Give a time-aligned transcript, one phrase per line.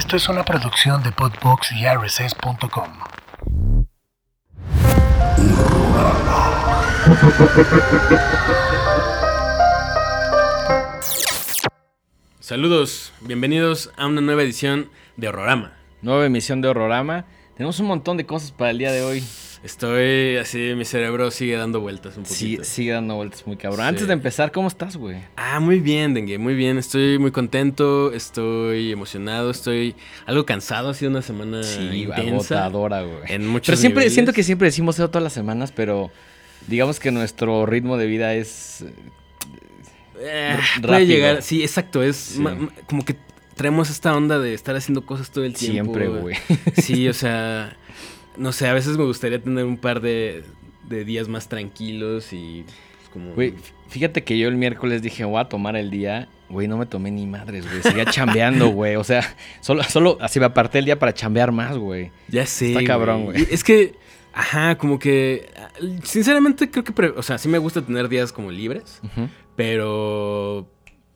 [0.00, 2.90] Esto es una producción de Podbox y RSS.com.
[12.40, 15.76] Saludos, bienvenidos a una nueva edición de Horrorama.
[16.00, 17.26] Nueva emisión de Horrorama.
[17.58, 19.22] Tenemos un montón de cosas para el día de hoy.
[19.62, 22.64] Estoy así, mi cerebro sigue dando vueltas un Sí, poquito.
[22.64, 23.80] sigue dando vueltas muy cabrón.
[23.82, 23.88] Sí.
[23.88, 25.18] Antes de empezar, ¿cómo estás, güey?
[25.36, 26.78] Ah, muy bien, Dengue, muy bien.
[26.78, 30.88] Estoy muy contento, estoy emocionado, estoy algo cansado.
[30.88, 32.64] Ha sido una semana Sí, intensa.
[32.64, 33.18] agotadora, güey.
[33.26, 34.14] En muchos Pero siempre niveles.
[34.14, 36.10] siento que siempre decimos eso todas las semanas, pero
[36.66, 38.84] digamos que nuestro ritmo de vida es
[40.22, 42.02] Eh, puede llegar, sí, exacto.
[42.02, 42.40] Es Sí.
[42.40, 43.16] ma- ma- como que
[43.56, 45.92] traemos esta onda de estar haciendo cosas todo el tiempo.
[45.94, 46.36] siempre, güey.
[46.76, 47.76] Sí, o sea,
[48.36, 50.44] no sé, a veces me gustaría tener un par de,
[50.88, 52.64] de días más tranquilos y
[52.98, 53.34] pues, como...
[53.34, 53.54] Güey,
[53.88, 56.28] fíjate que yo el miércoles dije, voy a tomar el día.
[56.48, 57.82] Güey, no me tomé ni madres, güey.
[57.82, 58.96] Seguía chambeando, güey.
[58.96, 62.10] O sea, solo, solo así me aparté el día para chambear más, güey.
[62.28, 62.72] Ya sé.
[62.72, 63.46] Está cabrón, güey.
[63.50, 63.94] Es que,
[64.32, 65.48] ajá, como que,
[66.02, 69.28] sinceramente creo que, o sea, sí me gusta tener días como libres, Ujú.
[69.56, 70.68] pero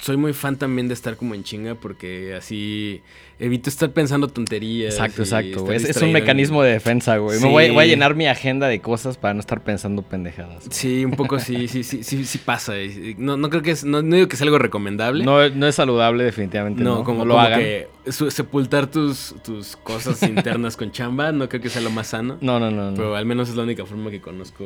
[0.04, 3.00] soy muy fan también de estar como en chinga porque así
[3.38, 4.92] evito estar pensando tonterías.
[4.92, 5.72] Exacto, exacto.
[5.72, 7.40] Es, es un mecanismo de defensa, güey.
[7.40, 10.64] Me voy, voy a llenar mi agenda de cosas para no estar pensando pendejadas.
[10.68, 12.74] Sí, un poco sí, sí, sí, sí, sí pasa.
[13.16, 15.24] No, no creo que es, no, no digo que sea algo recomendable.
[15.24, 16.82] No, no es saludable, definitivamente.
[16.82, 17.60] No, No, como, No lo como hagan.
[17.60, 22.08] que su- sepultar tus, tus cosas internas con chamba, no creo que sea lo más
[22.08, 22.36] sano.
[22.42, 22.90] No, no, no.
[22.90, 22.96] no.
[22.96, 24.64] Pero al menos es la única forma que conozco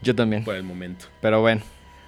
[0.00, 0.44] Yo también.
[0.44, 1.04] por el momento.
[1.20, 1.60] Pero bueno.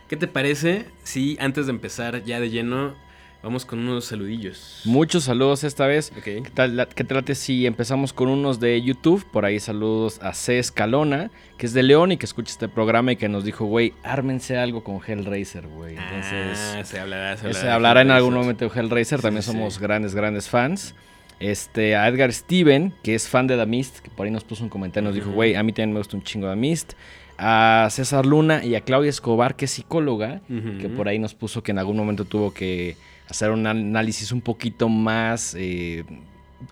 [0.09, 2.95] ¿Qué te parece si antes de empezar ya de lleno
[3.43, 4.83] vamos con unos saludillos?
[4.85, 6.13] Muchos saludos esta vez.
[6.23, 9.25] ¿Qué tal, qué si empezamos con unos de YouTube?
[9.31, 10.59] Por ahí saludos a C.
[10.59, 13.95] Escalona, que es de León y que escucha este programa y que nos dijo, güey,
[14.03, 15.97] ármense algo con Hellraiser, güey.
[15.97, 17.65] Entonces, ah, se hablará, se se, hablará.
[17.65, 19.21] de hablará en algún momento de Hellraiser.
[19.21, 19.53] Sí, También sí.
[19.53, 20.95] somos grandes, grandes fans.
[21.41, 24.63] Este, a Edgar Steven, que es fan de The Mist, que por ahí nos puso
[24.63, 26.93] un comentario, nos dijo, güey, a mí también me gusta un chingo The Mist.
[27.37, 30.41] A César Luna y a Claudia Escobar, que es psicóloga,
[30.81, 32.97] que por ahí nos puso que en algún momento tuvo que
[33.29, 36.05] hacer un análisis un poquito más, eh,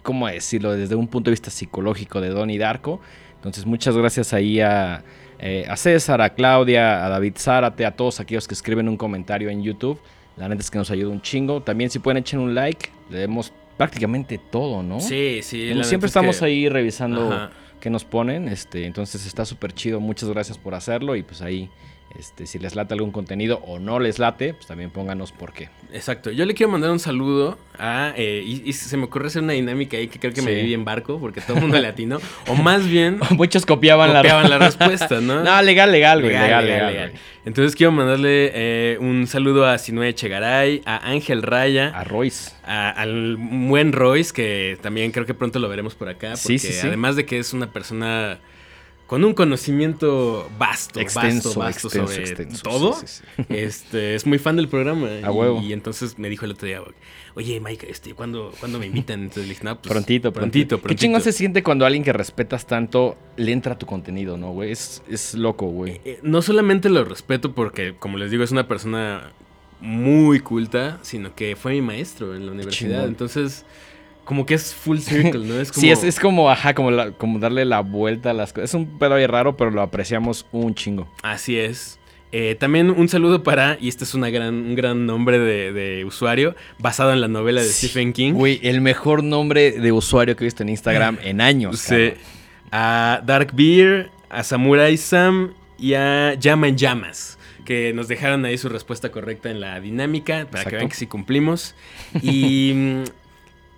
[0.03, 3.01] ¿cómo decirlo?, desde un punto de vista psicológico de Donnie Darko.
[3.37, 5.03] Entonces, muchas gracias ahí a,
[5.41, 9.49] eh, a César, a Claudia, a David Zárate, a todos aquellos que escriben un comentario
[9.51, 9.99] en YouTube.
[10.37, 11.61] La neta es que nos ayuda un chingo.
[11.63, 15.01] También si pueden echen un like, leemos prácticamente todo, ¿no?
[15.01, 15.71] Sí, sí.
[15.73, 17.51] Como Siempre es estamos que- ahí revisando Ajá.
[17.83, 21.69] Qué nos ponen, este, entonces está súper chido, muchas gracias por hacerlo y pues ahí,
[22.19, 25.69] este, si les late algún contenido o no les late, pues también pónganos por qué.
[25.93, 26.31] Exacto.
[26.31, 28.13] Yo le quiero mandar un saludo a.
[28.17, 30.75] eh, y, y se me ocurre hacer una dinámica ahí que creo que me viví
[30.75, 32.19] en barco porque todo el mundo le atinó.
[32.49, 33.19] O más bien.
[33.31, 35.43] Muchos copiaban, copiaban la, la respuesta, ¿no?
[35.43, 37.13] No, legal, legal, güey, Legal, legal, legal.
[37.45, 42.53] Entonces quiero mandarle eh, un saludo a Sinue Chegaray, a Ángel Raya, A Royce.
[42.65, 46.35] a- al buen Royce, que también creo que pronto lo veremos por acá.
[46.41, 46.87] Porque sí, sí.
[46.87, 48.39] además de que es una persona
[49.13, 53.45] con un conocimiento vasto, Extenso, vasto, vasto extenso, sobre extenso, todo, sí, sí, sí.
[53.51, 55.07] este, es muy fan del programa.
[55.07, 55.61] A y, huevo.
[55.61, 56.81] Y entonces me dijo el otro día,
[57.35, 59.21] oye Mike, este, ¿cuándo, ¿cuándo me invitan?
[59.21, 60.89] Entonces le dije, no, pues, prontito, prontito, prontito.
[60.89, 64.53] Qué chingón se siente cuando alguien que respetas tanto le entra a tu contenido, ¿no,
[64.53, 64.73] güey?
[64.73, 66.01] Es, es loco, güey.
[66.07, 69.31] Eh, no solamente lo respeto porque, como les digo, es una persona
[69.83, 73.07] muy culta, sino que fue mi maestro en la universidad.
[73.07, 73.67] Entonces,
[74.25, 75.61] como que es full circle, ¿no?
[75.61, 78.53] Es como, Sí, es, es como, ajá, como, la- como darle la vuelta a las
[78.53, 78.71] cosas.
[78.71, 81.09] Es un pedo ahí raro, pero lo apreciamos un chingo.
[81.23, 81.99] Así es.
[82.35, 86.05] Eh, también un saludo para, y este es una gran, un gran nombre de, de
[86.07, 88.33] usuario, basado en la novela de Sí, Stephen King.
[88.33, 91.79] Güey, el mejor nombre de usuario que he visto en Instagram en años.
[91.93, 92.15] Sí.
[92.71, 97.39] A Dark Beer, a Samurai Sam y a Llama en Llamas.
[97.67, 100.47] Que nos dejaron ahí su respuesta correcta en la dinámica.
[100.47, 100.71] Para Exacto.
[100.71, 101.75] que vean que sí cumplimos.
[102.23, 103.03] Y.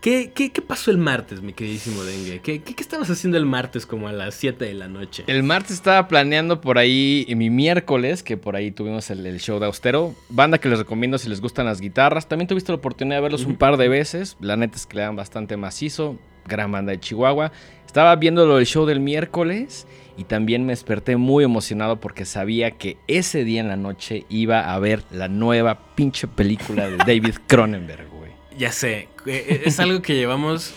[0.05, 2.41] ¿Qué, qué, qué pasó el martes, mi queridísimo Dengue?
[2.41, 5.25] ¿Qué, qué, qué estabas haciendo el martes como a las 7 de la noche?
[5.27, 9.59] El martes estaba planeando por ahí mi miércoles, que por ahí tuvimos el, el show
[9.61, 10.15] de Austero.
[10.29, 12.29] Banda que les recomiendo si les gustan las guitarras.
[12.29, 14.37] También tuviste la oportunidad de verlos un par de veces.
[14.41, 16.19] La neta es que le dan bastante macizo.
[16.47, 17.51] Gran banda de Chihuahua.
[17.87, 19.87] Estaba viendo lo del show del miércoles
[20.19, 24.75] y también me desperté muy emocionado porque sabía que ese día en la noche iba
[24.75, 28.33] a ver la nueva pinche película de David Cronenberg, güey.
[28.59, 30.75] Ya sé, es algo que llevamos.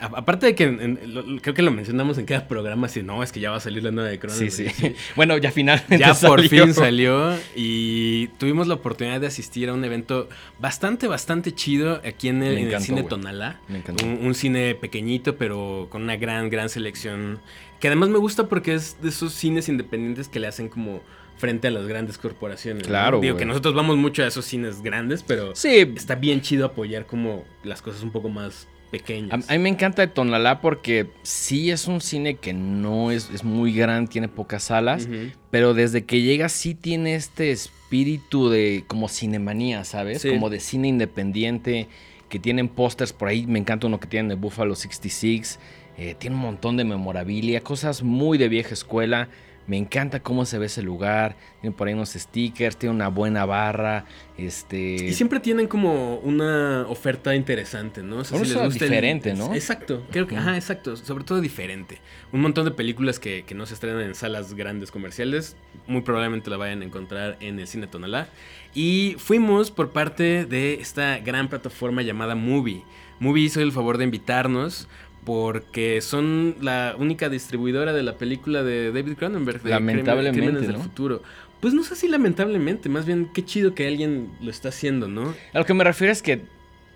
[0.00, 3.02] a- Aparte de que en- en- lo- creo que lo mencionamos en cada programa, si
[3.02, 4.50] no, es que ya va a salir la nueva de Sí, Cronenberg.
[4.50, 4.64] sí.
[5.16, 9.84] Bueno, ya finalmente Ya por fin salió y tuvimos la oportunidad de asistir a un
[9.84, 10.28] evento
[10.58, 13.08] bastante, bastante chido aquí en el, cine güey.
[13.10, 13.60] Tonalá.
[13.68, 14.06] Me encantó.
[14.06, 17.38] Un, un cine pequeñito, pero con una gran, gran selección.
[17.78, 21.02] Que además me gusta porque es de esos cines independientes que le hacen como
[21.40, 22.82] frente a las grandes corporaciones.
[22.84, 22.88] ¿no?
[22.88, 26.66] Claro, Digo que nosotros vamos mucho a esos cines grandes, pero Sí, está bien chido
[26.66, 29.48] apoyar como las cosas un poco más A, pequeñas.
[29.48, 33.42] a mí me encanta de Tonalá porque sí es un cine que no es, es
[33.42, 35.08] muy grande, tiene pocas salas,
[35.50, 40.22] pero desde que llega sí tiene este espíritu de como cinemanía, ¿sabes?
[40.22, 40.28] Sí.
[40.28, 41.88] Como de cine independiente,
[42.28, 45.58] que tienen pósters por ahí, me encanta uno que tienen de Buffalo 66,
[45.98, 49.28] eh, tiene un montón de memorabilia, cosas muy de vieja escuela.
[49.70, 51.36] Me encanta cómo se ve ese lugar.
[51.60, 54.04] Tiene por ahí unos stickers, tiene una buena barra.
[54.36, 54.94] Este.
[54.96, 58.16] Y siempre tienen como una oferta interesante, ¿no?
[58.16, 59.54] O sea, si les el- diferente, ¿no?
[59.54, 62.00] Exacto, creo que, ajá, exacto, sobre todo diferente.
[62.32, 65.56] Un montón de películas que, que no se estrenan en salas grandes comerciales,
[65.86, 68.28] muy probablemente la vayan a encontrar en el cine Tonalá.
[68.74, 72.82] Y fuimos por parte de esta gran plataforma llamada Movie.
[73.20, 74.88] Movie hizo el favor de invitarnos
[75.24, 79.62] porque son la única distribuidora de la película de David Cronenberg.
[79.62, 80.82] de Lamentablemente, Crímenes del ¿no?
[80.82, 81.22] futuro.
[81.60, 85.34] Pues no sé si lamentablemente, más bien qué chido que alguien lo está haciendo, ¿no?
[85.52, 86.40] A lo que me refiero es que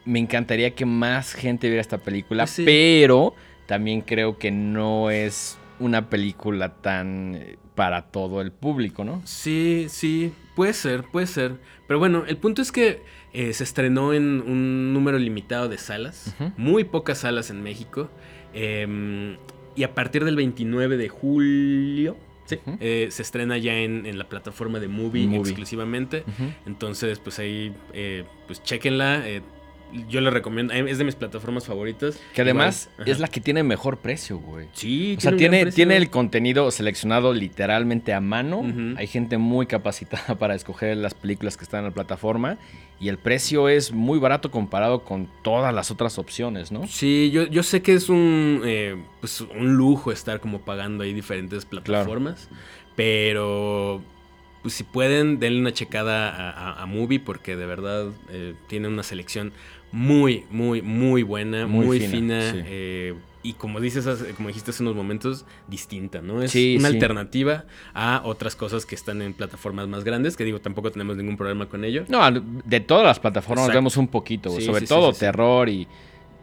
[0.07, 2.63] me encantaría que más gente viera esta película, Pues sí.
[2.65, 3.35] pero
[3.67, 9.21] también creo que no es una película tan eh, para todo el público, ¿no?
[9.25, 11.57] Sí, sí, puede ser, puede ser.
[11.87, 13.03] Pero bueno, el punto es que
[13.35, 18.11] eh, se estrenó en un número limitado de salas, muy pocas salas en México.
[18.55, 19.37] eh,
[19.77, 22.17] y a partir del 29 de julio
[22.47, 25.41] sí, eh, se estrena ya en, en la plataforma de Movie, Movie.
[25.41, 26.23] exclusivamente.
[26.65, 29.29] Entonces, pues ahí, eh, pues chequenla.
[29.29, 29.43] eh,
[30.09, 32.19] yo le recomiendo, eh, es de mis plataformas favoritas.
[32.35, 34.67] Que además Igual, es la que tiene mejor precio, güey.
[34.73, 35.77] Sí, O sea, tiene, precio.
[35.77, 38.65] tiene el contenido seleccionado literalmente a mano.
[38.97, 42.59] Hay gente muy capacitada para escoger las películas que están en la plataforma.
[43.01, 46.87] Y el precio es muy barato comparado con todas las otras opciones, ¿no?
[46.87, 51.13] Sí, yo, yo sé que es un, eh, pues un lujo estar como pagando ahí
[51.13, 52.49] diferentes plataformas,
[53.09, 54.01] pero
[54.63, 58.89] pues si pueden, denle una checada a, a- a Movie porque de verdad eh, tiene
[58.89, 59.53] una selección
[59.95, 62.11] muy, muy, muy buena, muy, Muy fina,
[62.41, 62.61] fina, sí.
[62.67, 63.15] eh,
[63.45, 64.07] y como dices,
[64.37, 66.43] como dijiste hace unos momentos, distinta, ¿no?
[66.43, 66.95] Es Sí, una sí.
[66.97, 71.37] alternativa a otras cosas que están en plataformas más grandes, que digo, tampoco tenemos ningún
[71.37, 72.05] problema con ello.
[72.09, 73.79] No, de todas las plataformas Exacto.
[73.79, 74.51] vemos un poquito.
[74.51, 75.87] Sí, sobre todo terror y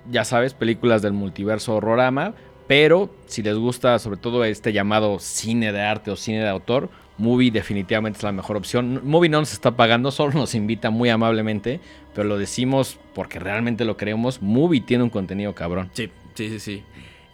[0.09, 2.33] ya sabes, películas del multiverso horrorama.
[2.67, 6.89] Pero si les gusta sobre todo este llamado cine de arte o cine de autor,
[7.17, 9.01] Movie definitivamente es la mejor opción.
[9.03, 11.79] Movie no nos está pagando, solo nos invita muy amablemente,
[12.15, 14.41] pero lo decimos porque realmente lo creemos.
[14.41, 15.89] Movie tiene un contenido cabrón.
[15.93, 16.83] Sí, sí, sí, sí.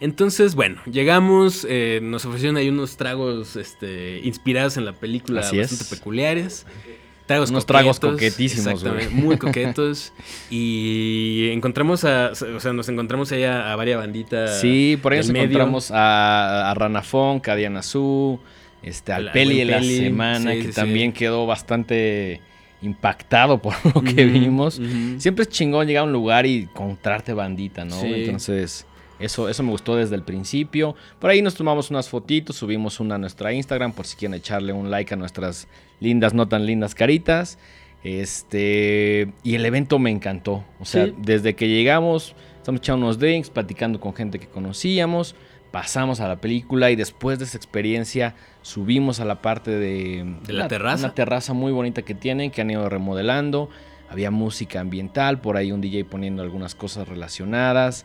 [0.00, 5.58] Entonces, bueno, llegamos, eh, nos ofrecieron ahí unos tragos este, inspirados en la película Así
[5.58, 5.70] es.
[5.70, 6.66] bastante peculiares.
[7.26, 9.08] Tragos Unos tragos coquetísimos, güey.
[9.10, 10.12] muy coquetos.
[10.50, 14.60] y encontramos a, o sea, nos encontramos ahí a, a varias banditas.
[14.60, 15.42] Sí, por ahí nos medio.
[15.44, 18.40] encontramos a, a Ranafón, a Diana Su,
[18.82, 20.74] este, al Peli de la Peli, semana, sí, que sí, sí.
[20.74, 22.40] también quedó bastante
[22.82, 24.80] impactado por lo que vimos.
[25.18, 28.00] Siempre es chingón llegar a un lugar y encontrarte bandita, ¿no?
[28.02, 28.86] Entonces,
[29.18, 30.94] eso, eso me gustó desde el principio.
[31.18, 34.72] Por ahí nos tomamos unas fotitos, subimos una a nuestra Instagram por si quieren echarle
[34.72, 35.66] un like a nuestras
[36.00, 37.58] lindas, no tan lindas caritas.
[38.04, 40.64] Este, y el evento me encantó.
[40.78, 45.34] O sea, desde que llegamos, estamos echando unos drinks, platicando con gente que conocíamos,
[45.72, 48.36] pasamos a la película y después de esa experiencia
[48.68, 51.06] subimos a la parte de, ¿De la una- terraza?
[51.06, 53.70] Una terraza muy bonita que tienen, que han ido remodelando.
[54.10, 58.04] Había música ambiental, por ahí un DJ poniendo algunas cosas relacionadas.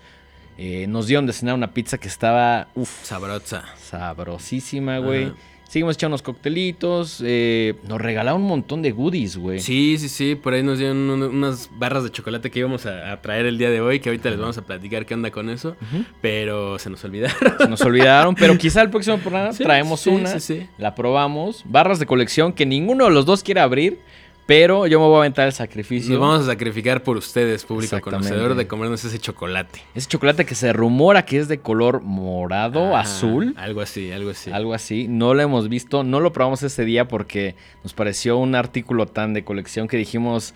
[0.58, 3.64] Eh, nos dieron de cenar una pizza que estaba, uff, Sabrosa.
[3.78, 5.34] sabrosísima, güey.
[5.74, 7.20] Seguimos echando unos coctelitos.
[7.26, 9.60] eh, nos regalaron un montón de goodies, güey.
[9.60, 13.12] Sí, sí, sí, por ahí nos dieron un- unas barras de chocolate que íbamos a,
[13.12, 15.50] a traer el día de hoy, que ahorita les vamos a platicar qué onda con
[15.50, 15.76] eso,
[16.22, 17.38] pero se nos olvidaron.
[17.58, 20.30] Se nos olvidaron, pero quizá el próximo programa Sí, traemos sí, una.
[20.30, 20.68] sí, sí.
[20.78, 21.64] La probamos.
[21.66, 24.00] Barras de colección que ninguno de los dos quiere abrir.
[24.46, 26.12] Pero yo me voy a aventar el sacrificio.
[26.12, 29.82] Nos vamos a sacrificar por ustedes, público conocedor, de comernos ese chocolate.
[29.96, 33.54] Ese chocolate que se rumora que es de color morado, azul.
[33.58, 34.52] Algo así, algo así.
[34.52, 38.54] Algo así, no lo hemos visto, no lo probamos ese día porque nos pareció un
[38.56, 40.54] artículo tan de colección que dijimos,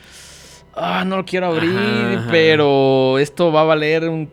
[0.75, 2.27] ah, no lo quiero abrir, Ajá, ajá.
[2.29, 4.29] pero esto va a valer un-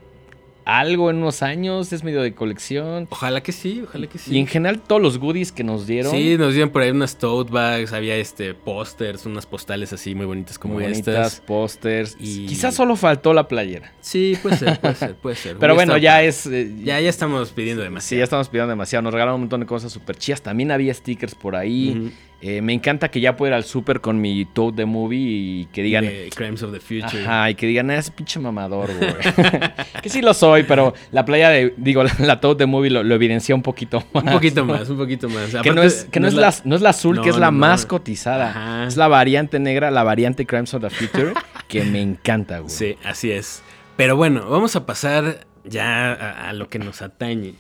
[0.64, 3.06] algo en unos años, es medio de colección.
[3.11, 4.35] Ojalá que sí, ojalá que sí.
[4.35, 7.18] Y en general todos los goodies que nos dieron, Sí, nos dieron por ahí unas
[7.18, 11.40] tote bags, había este pósters, unas postales así muy bonitas como muy bonitas, estas.
[11.40, 13.92] pósters, Y- quizás solo faltó la playera.
[14.00, 15.56] Sí, puede ser, puede ser, puede ser.
[15.61, 16.47] Pero bueno, ya es...
[16.47, 18.18] eh, Ya, ya estamos pidiendo Sí, demasiado.
[18.21, 19.02] ya estamos pidiendo demasiado.
[19.02, 20.42] Nos regalaron un montón de cosas súper chidas.
[20.42, 22.12] También había stickers por ahí.
[22.46, 25.64] Eh, me encanta que ya pueda ir al súper con mi Toad the Movie y
[25.72, 26.06] que digan...
[26.36, 27.22] Crimes of the Future.
[27.24, 29.14] Ajá, y que digan, "Ah, ese pinche mamador, güey.
[30.02, 33.02] que sí lo soy, pero la playa de, digo, la, la Toad the Movie lo,
[33.02, 34.24] lo evidencia un poquito más.
[34.24, 35.52] Un poquito más, un poquito más.
[35.52, 37.50] Que Aparte, no es, que no es, la, no es la azul, que es la
[37.50, 37.56] no.
[37.60, 38.50] más cotizada.
[38.50, 38.86] Ajá.
[38.88, 41.32] Es la variante negra, la variante Crimes of the Future,
[41.68, 42.68] que me encanta, güey.
[42.68, 43.62] Sí, así es.
[43.96, 47.54] Pero bueno, vamos a pasar ya a, a lo que nos atañe.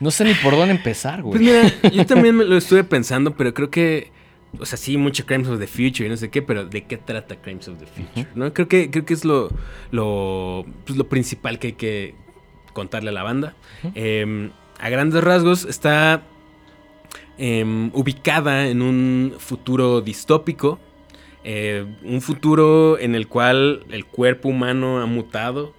[0.00, 1.38] No sé ni por dónde empezar, güey.
[1.38, 4.10] Pues mira, yo también me lo estuve pensando, pero creo que,
[4.58, 6.96] o sea, sí, mucho Crimes of the Future y no sé qué, pero ¿de qué
[6.96, 8.26] trata Crimes of the Future?
[8.34, 8.52] ¿No?
[8.52, 9.50] Creo que, creo que es lo,
[9.90, 12.14] lo, pues, lo principal que hay que
[12.72, 13.54] contarle a la banda.
[13.94, 16.22] Eh, a grandes rasgos está
[17.36, 20.80] em, ubicada en un futuro distópico,
[21.44, 25.74] eh, un futuro en el cual el cuerpo humano ha mutado.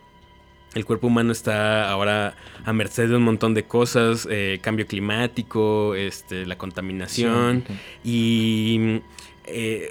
[0.74, 5.96] El cuerpo humano está ahora a merced de un montón de cosas, eh, cambio climático,
[5.96, 7.66] este, la contaminación
[8.06, 9.02] y
[9.46, 9.90] eh,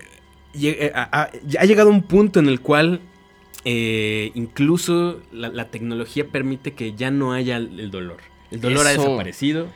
[0.55, 1.31] eh, ha,
[1.67, 3.01] llegado un punto en el cual
[3.65, 8.19] eh, incluso la, la tecnología permite que ya no haya el dolor.
[8.51, 9.69] El dolor ha desaparecido.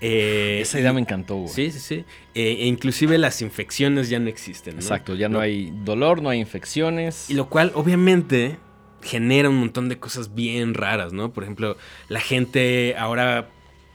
[0.00, 1.48] Eh, Esa idea me encantó, güey.
[1.48, 2.04] Sí, sí, sí.
[2.34, 4.76] Eh, e inclusive las infecciones ya no existen.
[4.76, 4.80] ¿no?
[4.80, 7.28] Exacto, ya no Lo- hay dolor, no hay infecciones.
[7.28, 8.58] Y lo cual, obviamente,
[9.02, 11.32] genera un montón de cosas bien raras, ¿no?
[11.32, 11.76] Por ejemplo,
[12.08, 13.48] la gente ahora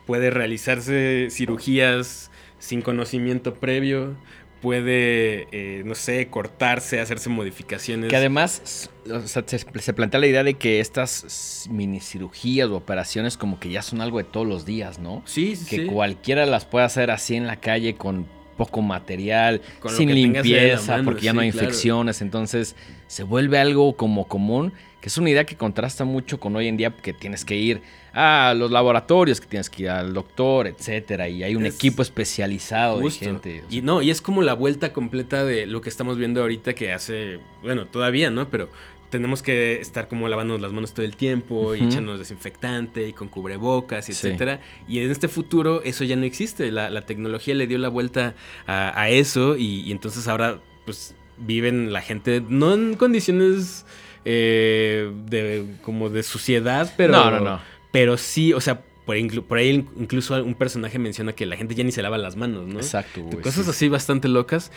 [0.05, 4.15] puede realizarse cirugías sin conocimiento previo,
[4.61, 8.09] puede, eh, no sé, cortarse, hacerse modificaciones.
[8.09, 12.69] Que además s- o sea, se, se plantea la idea de que estas mini cirugías
[12.69, 15.21] o operaciones como que ya son algo de todos los días, ¿no?
[15.25, 15.85] Sí, sí, Que sí.
[15.85, 18.25] cualquiera las puede hacer así en la calle con
[18.57, 21.65] poco material, sin limpieza, mano, porque ya no hay claro.
[21.67, 22.21] infecciones.
[22.21, 22.75] Entonces
[23.07, 26.77] se vuelve algo como común, que es una idea que contrasta mucho con hoy en
[26.77, 27.81] día, que tienes que ir
[28.13, 32.01] a los laboratorios, que tienes que ir al doctor, etcétera, y hay un Es- equipo
[32.03, 33.19] especializado Justo.
[33.25, 33.63] de gente.
[33.65, 36.41] o sea, Y no, y es como la vuelta completa de lo que estamos viendo
[36.41, 38.47] ahorita que hace, bueno, todavía, ¿no?
[38.49, 38.69] Pero
[39.13, 43.29] tenemos que estar como lavándonos las manos todo el tiempo y echándonos desinfectante y con
[43.29, 44.27] cubrebocas, y Sí.
[44.27, 44.59] etcétera.
[44.87, 46.71] Y en este futuro eso ya no existe.
[46.71, 48.33] La, la tecnología le dio la vuelta
[48.67, 53.85] a, a eso y, y entonces ahora pues viven la gente no en condiciones
[54.25, 57.59] eh, de como de suciedad, pero no, no, no.
[57.91, 61.75] pero sí, o sea, por, inclu- por ahí incluso un personaje menciona que la gente
[61.75, 62.79] ya ni se lava las manos, ¿no?
[62.79, 63.41] Exacto, güey.
[63.41, 63.69] Cosas sí.
[63.71, 64.71] así bastante locas.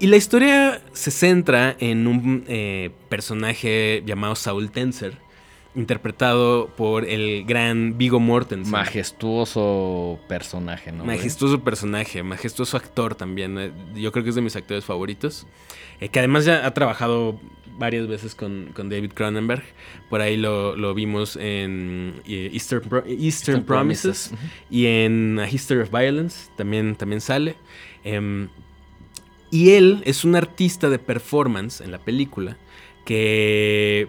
[0.00, 5.14] Y la historia se centra en un eh, personaje llamado Saul Tenser,
[5.74, 8.70] interpretado por el gran Vigo Mortensen.
[8.70, 11.04] Majestuoso personaje, ¿no?
[11.04, 13.58] Majestuoso personaje, majestuoso actor también.
[13.58, 15.46] eh, Yo creo que es de mis actores favoritos.
[16.00, 17.40] eh, que además ya ha trabajado
[17.76, 19.62] varias veces con, con David Cronenberg.
[20.10, 24.28] Por ahí lo, lo vimos en Eastern, Pro- Eastern Eastern Promises.
[24.28, 24.50] Promises.
[24.70, 27.56] Y en A History of Violence también, también sale.
[28.04, 28.48] Em,
[29.50, 32.56] y él es un artista de performance en la película
[33.04, 34.08] que,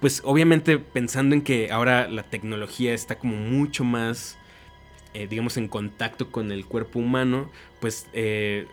[0.00, 4.38] pues obviamente pensando en que ahora la tecnología está como mucho más,
[5.12, 8.66] eh, digamos, en contacto con el cuerpo humano, pues eh,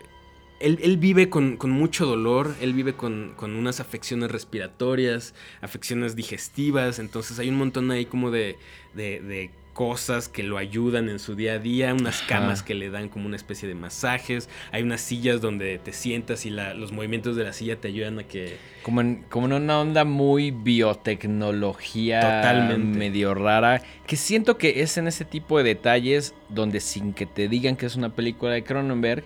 [0.60, 6.16] él, él vive con, con mucho dolor, él vive con, con unas afecciones respiratorias, afecciones
[6.16, 8.56] digestivas, entonces hay un montón ahí como de,
[8.94, 12.26] de, de cosas que lo ayudan en su día a día, unas Ajá.
[12.40, 16.46] camas que le dan como una especie de masajes, hay unas sillas donde te sientas
[16.46, 18.56] y la- los movimientos de la silla te ayudan a que...
[18.82, 22.98] Como en, como en una onda muy biotecnología Totalmente.
[22.98, 23.80] medio rara.
[24.08, 27.86] Que siento que es en ese tipo de detalles donde sin que te digan que
[27.86, 29.22] es una película de Cronenberg,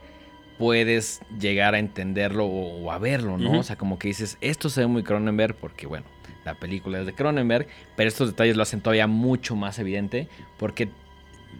[0.58, 3.58] puedes llegar a entenderlo o, o a verlo, ¿no?
[3.60, 6.04] O sea, como que dices, esto se ve muy Cronenberg porque, bueno,
[6.44, 10.88] la película es de Cronenberg, pero estos detalles lo hacen todavía mucho más evidente porque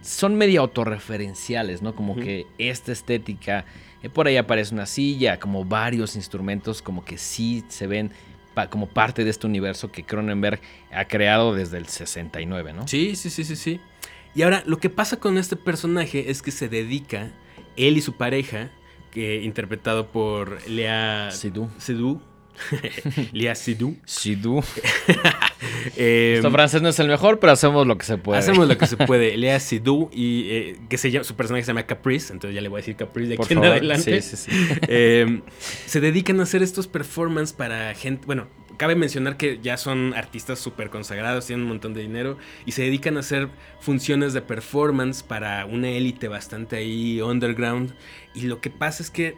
[0.01, 1.95] son medio autorreferenciales, ¿no?
[1.95, 3.65] Como que esta estética,
[4.01, 8.11] eh, por ahí aparece una silla, como varios instrumentos, como que sí se ven
[8.53, 10.59] pa- como parte de este universo que Cronenberg
[10.91, 12.87] ha creado desde el 69, ¿no?
[12.87, 13.79] Sí, sí, sí, sí, sí.
[14.35, 17.31] Y ahora, lo que pasa con este personaje es que se dedica,
[17.77, 18.71] él y su pareja,
[19.11, 21.29] que interpretado por Lea
[21.77, 22.19] Seydoux.
[23.31, 24.63] Lea Seydoux, Sidú.
[25.97, 28.39] eh, Nuestro francés no es el mejor, pero hacemos lo que se puede.
[28.39, 29.37] Hacemos lo que se puede.
[29.37, 32.69] Lea Seydoux y eh, que se llama, su personaje se llama Caprice, entonces ya le
[32.69, 34.21] voy a decir Caprice de Por aquí en adelante.
[34.21, 34.73] Sí, sí, sí.
[34.87, 35.41] Eh,
[35.85, 38.25] se dedican a hacer estos performances para gente.
[38.25, 42.73] Bueno, cabe mencionar que ya son artistas súper consagrados, tienen un montón de dinero y
[42.73, 47.93] se dedican a hacer funciones de performance para una élite bastante ahí underground.
[48.35, 49.35] Y lo que pasa es que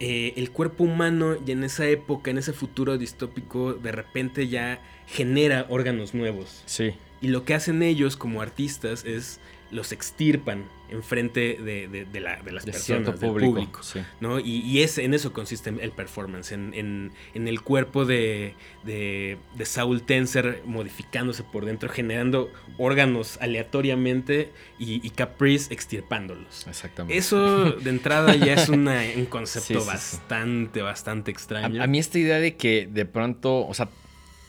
[0.00, 4.80] eh, el cuerpo humano, y en esa época, en ese futuro distópico, de repente ya
[5.06, 6.62] genera órganos nuevos.
[6.66, 6.94] Sí.
[7.20, 9.40] Y lo que hacen ellos como artistas es
[9.70, 13.82] los extirpan enfrente de, de, de, la, de las De personas, del público, público.
[13.82, 14.00] sí.
[14.20, 14.38] ¿no?
[14.40, 18.54] Y, y es, en eso consiste el performance, en, en- en el cuerpo de,
[18.84, 26.66] de, Saul Tenser modificándose por dentro, generando órganos aleatoriamente y, y Caprice extirpándolos.
[26.66, 27.16] Exactamente.
[27.18, 29.86] Eso de entrada ya es una- un concepto Sí, sí, sí.
[29.86, 31.80] bastante, bastante extraño.
[31.80, 33.88] A, a mí esta idea de que de pronto, o sea,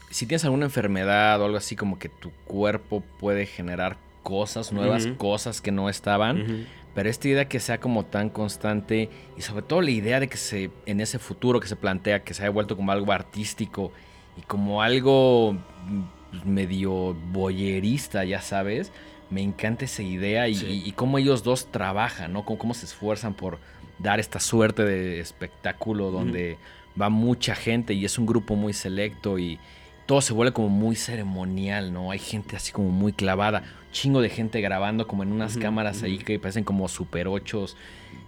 [0.10, 5.07] si tienes alguna enfermedad o algo así como que tu cuerpo puede generar cosas, nuevas
[5.17, 9.81] cosas que no estaban, pero esta idea que sea como tan constante y sobre todo
[9.81, 12.75] la idea de que se en ese futuro que se plantea que se haya vuelto
[12.75, 13.91] como algo artístico
[14.38, 18.91] y como algo mm, medio boyerista, ya sabes,
[19.29, 20.65] me encanta esa idea y, Sí.
[20.85, 22.45] y- y cómo ellos dos trabajan, ¿no?
[22.45, 23.59] Cómo, cómo se esfuerzan por
[23.99, 26.57] dar esta suerte de espectáculo donde
[26.99, 29.59] va mucha gente y es un grupo muy selecto y
[30.05, 32.09] todo se vuelve como muy ceremonial, ¿no?
[32.11, 33.61] Hay gente así como muy clavada,
[33.91, 37.75] chingo de gente grabando como en unas cámaras ahí que parecen como super ochos.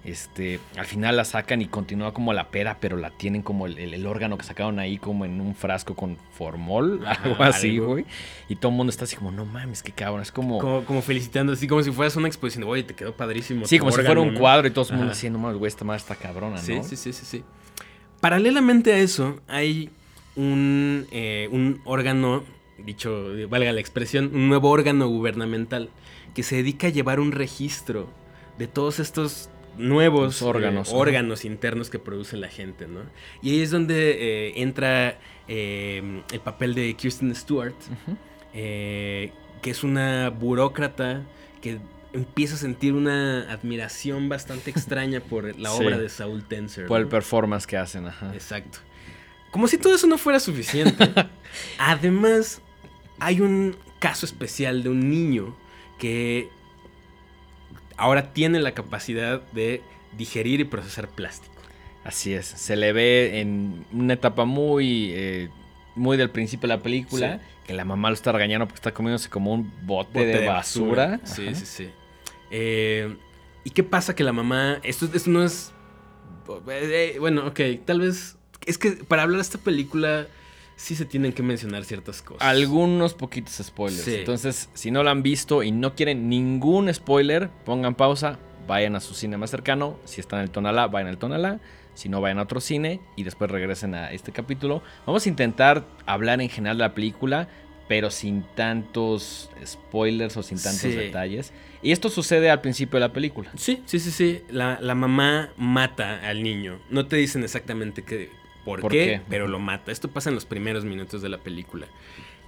[0.03, 3.77] Este, al final la sacan y continúa como la pera, pero la tienen como el,
[3.77, 7.77] el- el órgano que sacaron ahí como en un frasco con formol, Ajá, algo así,
[7.77, 8.05] güey.
[8.49, 10.21] Y todo el mundo está así como, no mames, qué cabrón.
[10.23, 10.57] Es como...
[10.57, 12.67] Como, como felicitando, así como si fueras una exposición.
[12.67, 13.67] Oye, te quedó padrísimo.
[13.67, 14.39] sí, como si fuera un ¿no?
[14.39, 16.61] cuadro y todo el mundo diciendo, no mames, güey, esta madre está cabrona, ¿no?
[16.63, 17.43] Sí, sí, sí, sí, sí.
[18.19, 19.89] Paralelamente a eso, hay
[20.35, 22.43] un, eh, un órgano,
[22.85, 25.89] dicho, valga la expresión, un nuevo órgano gubernamental
[26.33, 28.09] que se dedica a llevar un registro
[28.57, 33.01] de todos estos nuevos Los órganos, eh, órganos internos que produce la gente, ¿no?
[33.41, 37.73] Y ahí es donde eh, entra eh, el papel de Kirsten Stewart,
[38.53, 39.31] que
[39.69, 41.23] es una burócrata
[41.61, 41.79] que
[42.13, 45.83] empieza a sentir una admiración bastante extraña por la Sí.
[45.85, 46.87] obra de Saul Tenser.
[46.87, 48.33] Por el performance que hacen, ajá.
[48.33, 48.79] Exacto.
[49.51, 51.11] Como si todo eso no fuera suficiente.
[51.77, 52.61] Además,
[53.21, 55.55] hay un caso especial de un niño
[55.99, 56.49] que
[57.95, 59.83] ahora tiene la capacidad de
[60.17, 61.53] digerir y procesar plástico.
[62.03, 65.49] Así es, se le ve en una etapa muy, eh,
[65.95, 69.29] muy del principio de la película, que la mamá lo está regañando porque está comiéndose
[69.29, 71.21] como un bote, de, basura.
[71.23, 71.55] Sí, Ajá.
[71.55, 71.89] sí, sí.
[72.49, 73.15] Eh,
[73.63, 74.79] ¿Y qué pasa que la mamá...
[74.81, 75.71] Esto, esto no es...
[76.69, 78.35] eh, bueno, ok, tal vez...
[78.65, 80.25] Es que para hablar de esta película
[80.81, 82.41] sí se tienen que mencionar ciertas cosas.
[82.47, 84.03] Algunos poquitos spoilers.
[84.03, 84.15] Sí.
[84.15, 88.99] Entonces, si no lo han visto y no quieren ningún spoiler, pongan pausa, vayan a
[88.99, 89.99] su cine más cercano.
[90.05, 91.59] Si están en el Tonalá, vayan al Tonalá.
[91.93, 94.81] Si no, vayan a otro cine y después regresen a este capítulo.
[95.05, 97.47] Vamos a intentar hablar en general de la película,
[97.87, 100.91] pero sin tantos spoilers o sin tantos Sí.
[100.91, 101.51] detalles.
[101.83, 103.51] Y esto sucede al principio de la película.
[103.57, 104.41] Sí, sí, sí, sí.
[104.49, 106.79] La, la mamá mata al niño.
[106.89, 108.29] No te dicen exactamente qué,
[108.65, 109.21] por, ¿Por qué, qué?
[109.29, 109.91] pero lo mata.
[109.91, 111.87] Esto pasa en los primeros minutos de la película.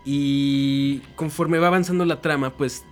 [0.06, 2.84] Y conforme va avanzando la trama, pues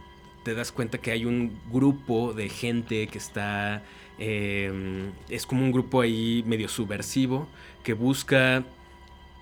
[0.43, 3.83] te das cuenta que hay un grupo de gente que está...
[4.17, 7.47] eh, es como un grupo ahí medio subversivo
[7.83, 8.63] que busca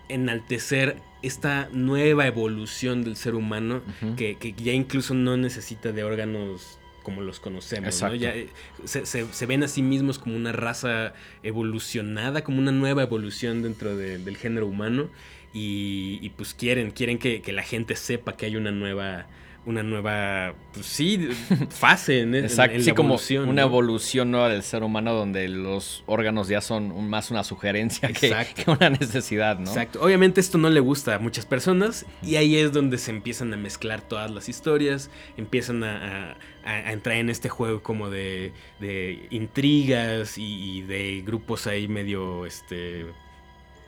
[0.07, 3.81] enaltecer esta nueva evolución del ser humano
[4.15, 6.78] que ya incluso no necesita de órganos
[7.09, 8.01] como los conocemos.
[8.01, 8.15] ¿no?
[8.15, 8.47] Ya, eh,
[8.85, 13.61] se, se- se ven a sí mismos como una raza evolucionada, como una nueva evolución
[13.61, 15.09] dentro de- del género humano.
[15.53, 19.25] Y, y, pues quieren, quieren que, que la gente sepa que hay una nueva,
[19.65, 21.29] una nueva, pues sí,
[21.69, 23.67] fase en, Exacto, en sí, la como evolución, una ¿no?
[23.67, 28.33] evolución nueva del ser humano donde los órganos ya son un- más una sugerencia que,
[28.55, 29.69] que una necesidad, ¿no?
[29.69, 30.01] Exacto.
[30.01, 33.57] Obviamente esto no le gusta a muchas personas y ahí es donde se empiezan a
[33.57, 39.27] mezclar todas las historias, empiezan a, a- a entrar en este juego como de, de
[39.29, 43.05] intrigas y, y de grupos ahí medio, este,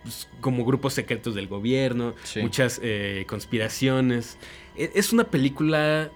[0.03, 2.41] pues, como grupos secretos del gobierno, Sí.
[2.41, 4.37] muchas eh, conspiraciones.
[4.75, 6.11] E- Es una película...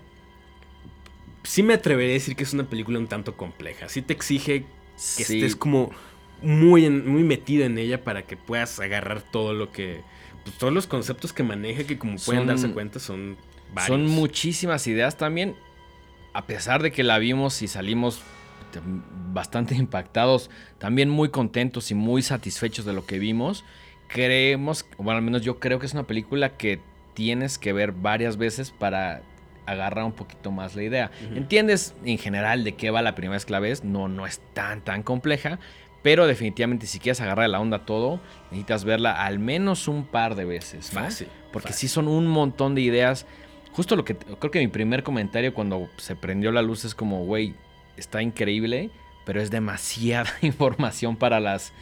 [1.43, 3.87] Sí me atrevería a decir que es una película un tanto compleja.
[3.89, 4.65] Sí te exige que
[4.95, 5.35] Sí.
[5.35, 5.91] estés como
[6.41, 10.01] muy, en- muy metido en ella para que puedas agarrar todo lo que.
[10.43, 13.37] Pues, todos los conceptos que maneja, que como pueden Son- darse cuenta, son
[13.73, 13.87] varios.
[13.87, 15.55] Son muchísimas ideas también.
[16.33, 18.21] A pesar de que la vimos y salimos
[18.71, 18.81] te-
[19.33, 23.63] bastante impactados, también muy contentos y muy satisfechos de lo que vimos.
[24.07, 26.79] Creemos, bueno, al menos yo creo que es una película que
[27.15, 29.23] tienes que ver varias veces para
[29.65, 31.11] agarrar un poquito más la idea.
[31.33, 34.39] Entiendes en general de qué va la primera vez que la ves, no, no es
[34.53, 35.57] tan, tan compleja,
[36.03, 38.19] pero definitivamente si quieres agarrar la onda todo,
[38.51, 40.93] necesitas verla al menos un par de veces.
[40.93, 40.99] ¿no?
[40.99, 41.27] Fácil.
[41.51, 41.89] Porque fácil.
[41.89, 43.25] sí son un montón de ideas.
[43.71, 47.25] Justo lo que creo que mi primer comentario cuando se prendió la luz es como,
[47.25, 47.55] güey,
[47.97, 48.91] está increíble,
[49.25, 51.73] pero es demasiada información para las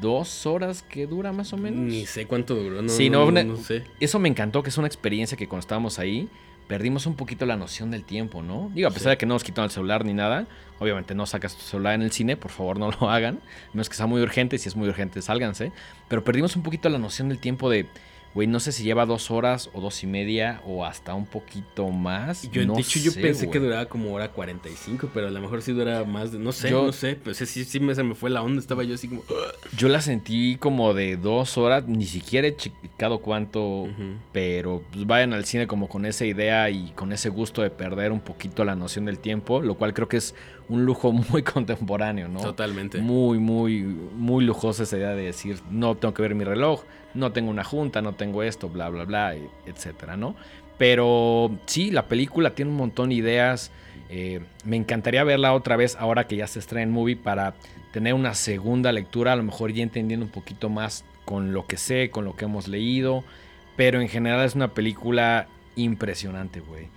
[0.00, 1.80] dos horas que dura más o menos.
[1.80, 3.84] Ni sé cuánto duró, no, Sí, no, sé.
[3.98, 6.28] Eso me encantó, que es una experiencia que cuando estábamos ahí,
[6.68, 8.70] perdimos un poquito la noción del tiempo, ¿no?
[8.74, 10.46] Digo, a pesar de que no nos quitaron el celular ni nada,
[10.78, 13.40] obviamente no sacas tu celular en el cine, por favor no lo hagan.
[13.72, 15.72] No es que sea muy urgente, si es muy urgente, sálganse.
[16.08, 17.86] Pero perdimos un poquito la noción del tiempo de
[18.32, 21.88] Güey, no sé si lleva dos horas o dos y media o hasta un poquito
[21.90, 22.48] más.
[22.52, 25.62] Yo, no de hecho, yo pensé que duraba como hora 45, pero a lo mejor
[25.62, 26.38] sí dura más de.
[26.38, 27.16] No sé, Yo- no sé.
[27.16, 28.60] Pues sí, sí me, se me fue la onda.
[28.60, 29.22] Estaba yo así como.
[29.76, 33.88] Yo la sentí como de dos horas, ni siquiera he checado cuánto,
[34.32, 38.12] pero pues vayan al cine como con esa idea y con ese gusto de perder
[38.12, 40.34] un poquito la noción del tiempo, lo cual creo que es
[40.68, 42.40] un lujo muy contemporáneo, ¿no?
[42.40, 42.98] Totalmente.
[43.00, 46.82] Muy, muy, muy lujosa esa idea de decir, no tengo que ver mi reloj,
[47.14, 49.34] no tengo una junta, no tengo esto, bla, bla, bla,
[49.66, 50.34] etcétera, ¿no?
[50.78, 53.70] Pero sí, la película tiene un montón de ideas.
[54.08, 57.54] eh, me encantaría verla otra vez ahora que ya se estrena en movie para
[57.92, 61.76] tener una segunda lectura, a lo mejor ya entendiendo un poquito más con lo que
[61.76, 63.24] sé, con lo que hemos leído.
[63.76, 66.88] Pero en general es una película impresionante, güey.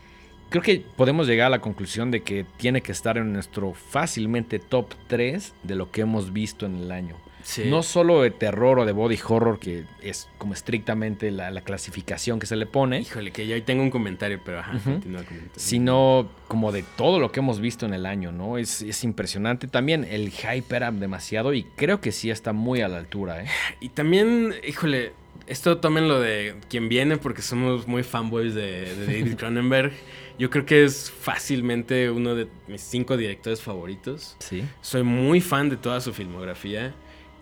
[0.50, 4.60] Creo que podemos llegar a la conclusión de que tiene que estar en nuestro fácilmente
[4.60, 7.16] top 3 de lo que hemos visto en el año.
[7.44, 7.66] Sí.
[7.66, 12.40] No solo de terror o de body horror, que es como estrictamente la, la clasificación
[12.40, 15.24] que se le pone, Híjole, que yo ahí tengo un comentario, pero ajá, continúa
[15.56, 18.58] sino como de todo lo que hemos visto en el año, ¿no?
[18.58, 19.68] Es, es impresionante.
[19.68, 23.48] También el hype era demasiado y creo que sí está muy a la altura, ¿eh?
[23.80, 25.14] Y también, híjole,
[25.48, 29.92] esto tómenlo de quien viene porque somos muy fanboys de, de David Cronenberg.
[30.40, 34.36] Yo creo que es fácilmente uno de mis cinco directores favoritos.
[34.40, 34.64] Sí.
[34.82, 36.94] Soy muy fan de toda su filmografía.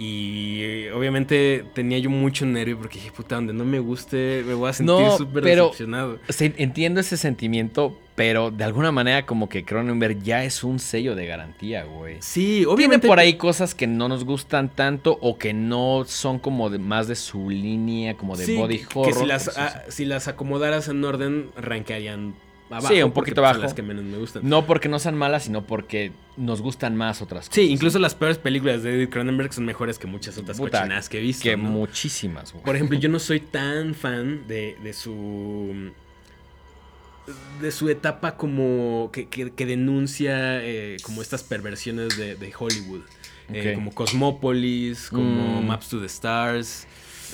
[0.03, 4.55] Y eh, obviamente tenía yo mucho nervio porque dije, puta, donde no me guste, me
[4.55, 6.17] voy a sentir No, súper decepcionado.
[6.39, 11.27] Entiendo ese sentimiento, pero de alguna manera como que Cronenberg ya es un sello de
[11.27, 12.17] garantía, güey.
[12.19, 13.07] Sí, Tiene obviamente.
[13.07, 17.07] por ahí cosas que no nos gustan tanto o que no son como de, más
[17.07, 19.05] de su línea, como de sí, body horror.
[19.05, 22.33] Que si las, ah, si las acomodaras en orden, rankearían
[22.77, 22.93] abajo.
[22.93, 23.61] Sí, un poquito son abajo.
[23.61, 24.41] las que menos me gustan.
[24.47, 27.55] No porque no sean malas, sino porque nos gustan más otras cosas.
[27.55, 31.09] Sí, incluso las peores películas de David Cronenberg son mejores que muchas otras Puta, cochinadas
[31.09, 31.43] que he visto.
[31.43, 31.63] Que ¿no?
[31.69, 32.63] muchísimas, güey.
[32.63, 35.91] Por ejemplo, yo no soy tan fan de, de su.
[37.61, 39.09] de su etapa como.
[39.13, 43.01] que, que- que denuncia eh, como estas perversiones de, de Hollywood.
[43.53, 45.67] Eh, como Cosmopolis, como Mm.
[45.67, 46.87] Maps to the Stars.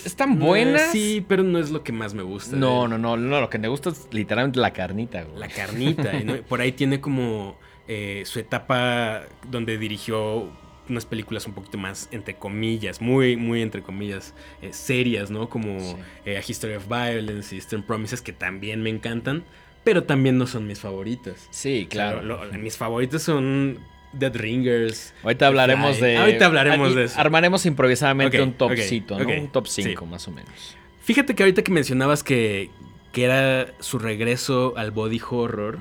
[0.08, 0.92] ¿Están buenas?
[0.92, 2.56] Sí, pero no es lo que más me gusta.
[2.56, 5.38] No, no, no, no, lo que me gusta es literalmente la carnita, güey.
[5.40, 6.14] La carnita.
[6.24, 10.50] no- Por ahí tiene como eh, su etapa donde dirigió
[10.90, 15.50] unas películas un poquito más, entre comillas, muy, muy entre comillas, eh, serias, ¿no?
[15.50, 15.96] Como Sí.
[16.26, 19.44] eh, A History of Violence y Eastern Promises, que también me encantan,
[19.84, 21.48] pero también no son mis favoritas.
[21.52, 22.20] Sí, claro.
[22.20, 23.80] O sea, lo- lo- mis favoritos son
[24.18, 25.14] Dead Ringers.
[25.24, 26.18] Ahorita hablaremos de.
[26.18, 27.20] Ahorita hablaremos de eso.
[27.20, 29.28] Armaremos improvisadamente un topcito, ¿no?
[29.30, 29.84] Un top sí.
[29.84, 30.76] 5, más o menos.
[31.02, 32.70] Fíjate que ahorita que mencionabas que,
[33.14, 35.80] que era su regreso al body horror.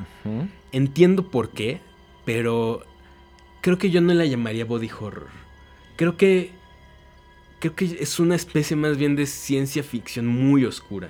[0.72, 1.81] Entiendo por qué,
[2.25, 2.85] pero
[3.61, 5.29] creo que yo no la llamaría body horror.
[5.96, 6.53] Creo que
[7.59, 11.09] creo que es una especie más bien de ciencia ficción muy oscura.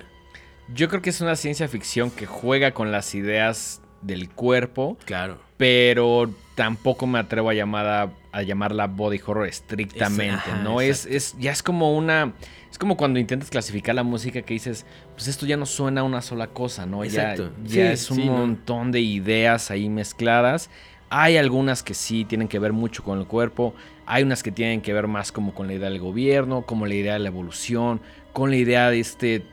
[0.73, 5.37] Yo creo que es una ciencia ficción que juega con las ideas del cuerpo, Claro.
[5.57, 10.81] pero tampoco me atrevo a, llamada, a llamarla body horror estrictamente, ¿no?
[10.81, 12.33] Es, es, ya es como una...
[12.71, 16.03] Es como cuando intentas clasificar la música que dices, pues esto ya no suena a
[16.03, 17.03] una sola cosa, ¿no?
[17.05, 17.51] Ya, Exacto.
[17.63, 18.33] ya Sí, es un sí, ¿no?
[18.33, 20.69] montón de ideas ahí mezcladas.
[21.09, 23.73] Hay algunas que sí tienen que ver mucho con el cuerpo,
[24.05, 26.95] hay unas que tienen que ver más como con la idea del gobierno, como la
[26.95, 28.01] idea de la evolución,
[28.33, 29.43] con la idea de este...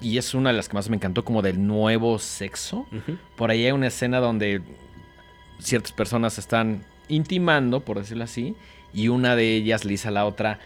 [0.00, 2.86] Y es una de las que más me encantó, como del nuevo sexo.
[3.36, 4.62] Por ahí hay una escena donde
[5.58, 8.54] ciertas personas están intimando, por decirlo así,
[8.94, 10.58] y una de ellas le dice a la otra,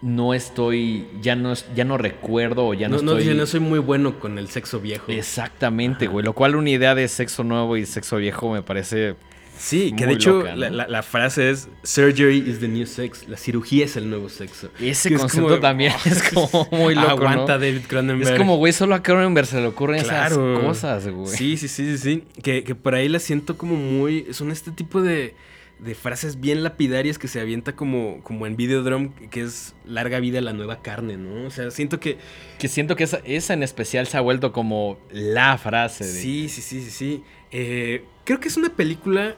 [0.00, 3.24] no estoy, ya no, ya no recuerdo o ya no, no, no, estoy...
[3.24, 5.10] dice, no soy muy bueno con el sexo viejo.
[5.10, 6.12] Exactamente, Ajá.
[6.12, 6.24] güey.
[6.24, 9.16] Lo cual una idea de sexo nuevo y sexo viejo me parece...
[9.58, 10.56] Sí, que Muy de hecho loca, ¿no?
[10.56, 13.28] la, la- la frase es Surgery is the new sex.
[13.28, 14.70] La cirugía es el nuevo sexo.
[14.80, 17.58] Ese Que es concepto como- también es como muy loco, Aguanta ¿no?
[17.60, 18.32] David Cronenberg.
[18.32, 20.52] Es como, güey, solo a Cronenberg se le ocurren Claro.
[20.56, 21.28] esas cosas, güey.
[21.36, 22.24] Sí, sí, sí, sí, sí.
[22.42, 24.26] Que, que por ahí la siento como muy.
[24.32, 25.34] Son este tipo de,
[25.78, 30.40] de frases bien lapidarias que se avienta como, como en Videodrome, que es larga vida
[30.40, 31.46] la nueva carne, ¿no?
[31.46, 32.18] O sea, siento que.
[32.58, 36.04] Que siento que esa, esa en especial se ha vuelto como la frase.
[36.04, 37.22] De, Sí, sí, sí, sí, sí.
[37.52, 39.36] Eh, creo que es una película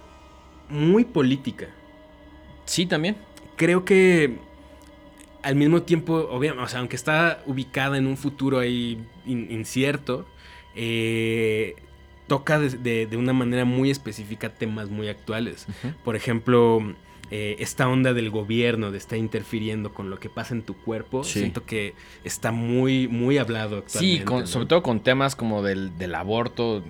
[0.68, 1.68] muy política.
[2.64, 3.16] Sí, también.
[3.57, 4.38] Creo que
[5.42, 10.27] al mismo tiempo, obviamente, o sea, aunque está ubicada en un futuro ahí in- incierto,
[10.74, 11.74] eh,
[12.27, 15.66] toca de, de- de una manera muy específica temas muy actuales.
[16.03, 16.81] Por ejemplo,
[17.31, 21.24] eh, esta onda del gobierno de estar interfiriendo con lo que pasa en tu cuerpo,
[21.24, 21.40] Sí.
[21.40, 24.18] siento que está muy, muy hablado actualmente.
[24.20, 24.46] Sí, con- ¿no?
[24.46, 26.83] sobre todo con temas como del, del aborto,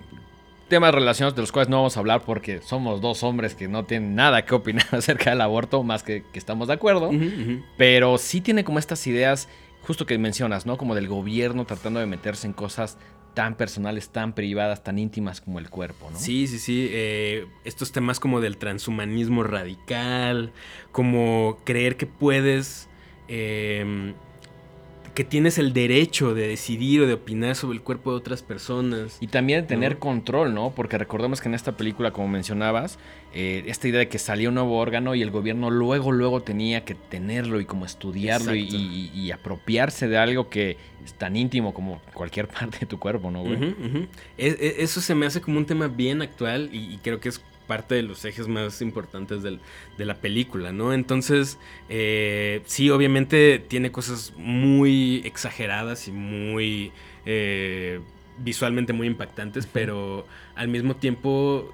[0.67, 3.85] temas relacionados de los cuales no vamos a hablar porque somos dos hombres que no
[3.85, 7.11] tienen nada que opinar acerca del aborto, más que, que estamos de acuerdo.
[7.77, 9.47] Pero sí tiene como estas ideas,
[9.81, 10.77] justo que mencionas, ¿no?
[10.77, 12.97] Como del gobierno tratando de meterse en cosas
[13.33, 16.17] tan personales, tan privadas, tan íntimas como el cuerpo, ¿no?
[16.17, 16.87] Sí, sí, sí.
[16.89, 20.53] eh, estos temas como del transhumanismo radical,
[20.93, 22.87] como creer que puedes,
[23.27, 24.13] eh,
[25.15, 29.17] que tienes el derecho de decidir o de opinar sobre el cuerpo de otras personas.
[29.21, 29.99] Y también de tener ¿No?
[29.99, 30.73] control, ¿no?
[30.75, 32.99] Porque recordemos que en esta película, como mencionabas,
[33.33, 36.85] eh, esta idea de que salía un nuevo órgano y el gobierno luego, luego tenía
[36.85, 38.77] que tenerlo y como estudiarlo y, Exacto.
[38.85, 43.31] y- y apropiarse de algo que es tan íntimo como cualquier parte de tu cuerpo,
[43.31, 43.57] ¿no, güey?
[44.37, 47.29] E- e- eso se me hace como un tema bien actual y, y creo que
[47.29, 49.59] es parte de los ejes más importantes del-
[49.97, 50.93] de la película, ¿no?
[50.93, 51.57] Entonces,
[51.89, 56.91] eh, sí, obviamente tiene cosas muy exageradas y muy
[57.25, 57.99] eh,
[58.37, 61.73] visualmente muy impactantes, pero al mismo tiempo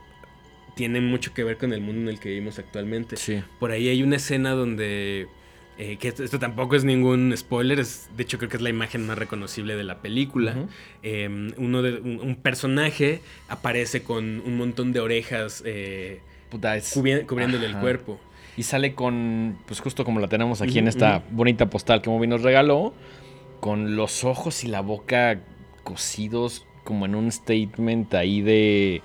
[0.76, 3.18] tiene mucho que ver con el mundo en el que vivimos actualmente.
[3.18, 3.44] Sí.
[3.60, 5.28] Por ahí hay una escena donde.
[5.78, 8.70] Eh, que esto, esto tampoco es ningún spoiler, es, de hecho creo que es la
[8.70, 10.56] imagen más reconocible de la película.
[11.02, 16.96] Eh, uno de, un, un personaje aparece con un montón de orejas eh, Puta, es-
[16.96, 18.20] cubri- cubriéndole el cuerpo.
[18.58, 22.28] Y sale con, pues justo como la tenemos aquí en esta bonita postal que Moby
[22.28, 22.94] nos regaló,
[23.62, 25.40] con los ojos y la boca
[25.84, 29.02] cosidos como en un statement ahí de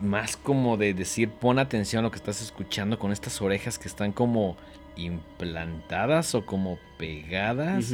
[0.00, 3.86] más como de decir pon atención a lo que estás escuchando con estas orejas que
[3.88, 4.56] están como
[4.96, 7.92] implantadas o como pegadas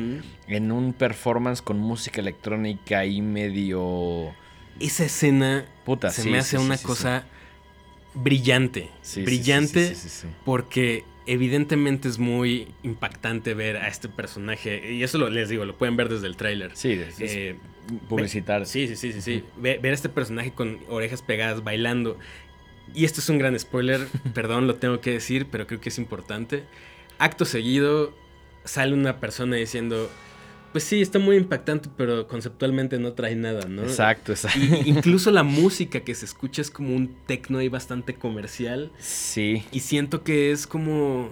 [0.48, 4.32] en un performance con música electrónica ahí medio
[4.80, 7.24] Esa escena puta se sí, me hace sí, una sí, cosa
[8.14, 8.90] brillante.
[9.16, 9.94] Brillante.
[10.44, 14.92] Porque evidentemente es muy impactante ver a este personaje.
[14.92, 16.72] Y eso lo, les digo, lo pueden ver desde el tráiler.
[16.74, 17.56] Sí, Eh,
[18.08, 18.66] publicitar.
[18.66, 19.44] Sí, sí, sí, sí, sí.
[19.56, 22.18] Ve- Ver a este personaje con orejas pegadas bailando.
[22.94, 25.98] Y esto es un gran spoiler, perdón, lo tengo que decir, pero creo que es
[25.98, 26.64] importante.
[27.18, 28.12] Acto seguido
[28.64, 30.11] sale una persona diciendo,
[30.72, 33.83] pues sí, está muy impactante, pero conceptualmente no trae nada, ¿no?
[33.83, 34.59] Exacto, exacto.
[34.61, 38.92] Y- incluso la música que se escucha es como un techno ahí bastante comercial.
[38.98, 39.64] Sí.
[39.72, 41.31] Y siento que es como.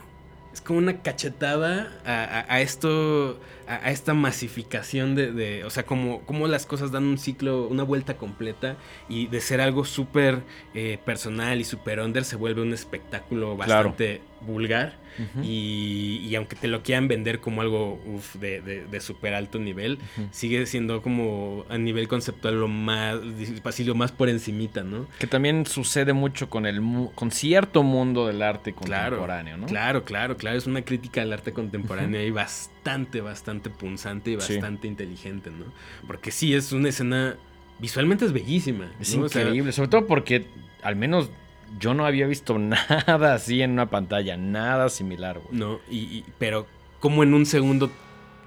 [0.53, 3.39] Es como una cachetada a, a- a esto.
[3.69, 7.67] A, a esta masificación de, de- O sea, como, como las cosas dan un ciclo,
[7.69, 8.77] una vuelta completa.
[9.09, 10.43] Y de ser algo súper
[10.75, 13.91] eh, personal y súper under se vuelve un espectáculo Claro.
[13.91, 14.99] bastante vulgar.
[15.43, 19.59] Y, y aunque te lo quieran vender como algo uf, de, de, de súper alto
[19.59, 19.99] nivel,
[20.31, 23.17] sigue siendo como a nivel conceptual lo más.
[23.65, 25.07] Así lo más por encimita, ¿no?
[25.19, 29.67] Que también sucede mucho con el mu- con cierto mundo del arte contemporáneo, ¿no?
[29.67, 30.59] Claro, claro, claro.
[30.59, 34.55] Es una crítica al arte contemporáneo y bastante, bastante punzante y Sí.
[34.55, 35.67] bastante inteligente, ¿no?
[36.07, 37.37] Porque sí, es una escena.
[37.79, 38.91] Visualmente es bellísima.
[39.01, 39.25] Es ¿no?
[39.25, 40.47] O sea, increíble, sobre todo porque
[40.83, 41.31] al menos
[41.79, 45.59] yo no había visto nada así en una pantalla, nada similar, güey.
[45.59, 46.67] no, y, y- pero
[47.01, 47.91] como en un segundo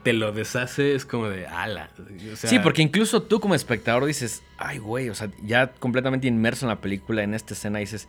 [0.04, 1.90] te lo deshace, es como de ala.
[2.32, 6.26] o sea, sí, porque incluso tú como espectador dices, ay, güey, o sea, ya completamente
[6.28, 8.08] inmerso en la película, en esta escena, dices,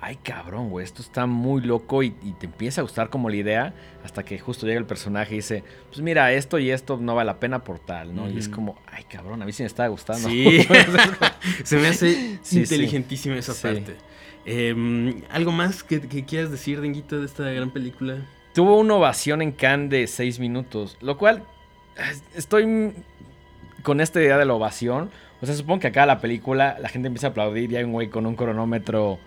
[0.00, 3.36] ay, cabrón, güey, esto está muy loco y, y te empieza a gustar como la
[3.36, 7.14] idea hasta que justo llega el personaje y dice, pues mira, esto y esto no
[7.14, 8.28] vale la pena por tal, ¿no?
[8.30, 10.28] Y es como, ay, cabrón, a mí sí me estaba gustando.
[10.28, 10.60] Sí,
[11.64, 12.58] se me hace Sí, sí.
[12.60, 13.62] inteligentísima esa Sí.
[13.62, 13.96] parte.
[14.44, 18.18] Em, ¿Algo más que, que quieras decir, Denguito, de esta gran película?
[18.54, 21.42] Tuvo una ovación en Cannes de 6 minutos, lo cual
[22.34, 22.92] estoy
[23.82, 25.10] con esta idea de la ovación.
[25.40, 27.92] O sea, supongo que acá la película la gente empieza a aplaudir y hay un
[27.92, 29.18] güey con un cronómetro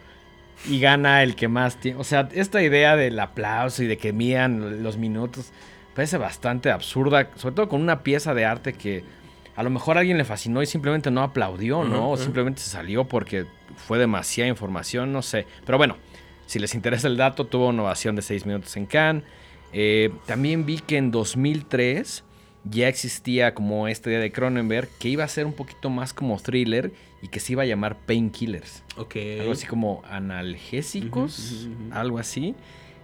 [0.68, 2.00] y gana el que más tiene.
[2.00, 5.52] O sea, esta idea del aplauso y de que midan los minutos
[5.96, 9.04] parece bastante absurda, sobre todo con una pieza de arte que
[9.56, 12.12] a lo mejor a alguien le fascinó y simplemente no aplaudió, ¿no?
[12.12, 13.46] O simplemente se salió porque
[13.76, 15.46] fue demasiada información, no sé.
[15.66, 15.98] Pero bueno,
[16.46, 19.24] si les interesa el dato, tuvo una ovación de 6 minutos en Cannes.
[19.74, 22.24] Eh, también vi que en 2003
[22.64, 26.40] ya existía como esta idea de Cronenberg que iba a ser un poquito más como
[26.40, 26.92] thriller
[27.22, 28.84] y que se iba a llamar Painkillers.
[28.98, 29.16] Ok.
[29.40, 32.56] Algo así como analgésicos, algo así.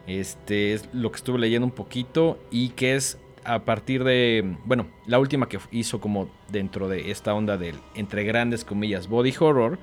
[0.07, 4.87] Este es lo que estuve leyendo un poquito y que es a partir de, bueno,
[5.05, 9.77] la última que hizo como dentro de esta onda del, entre grandes comillas, body horror,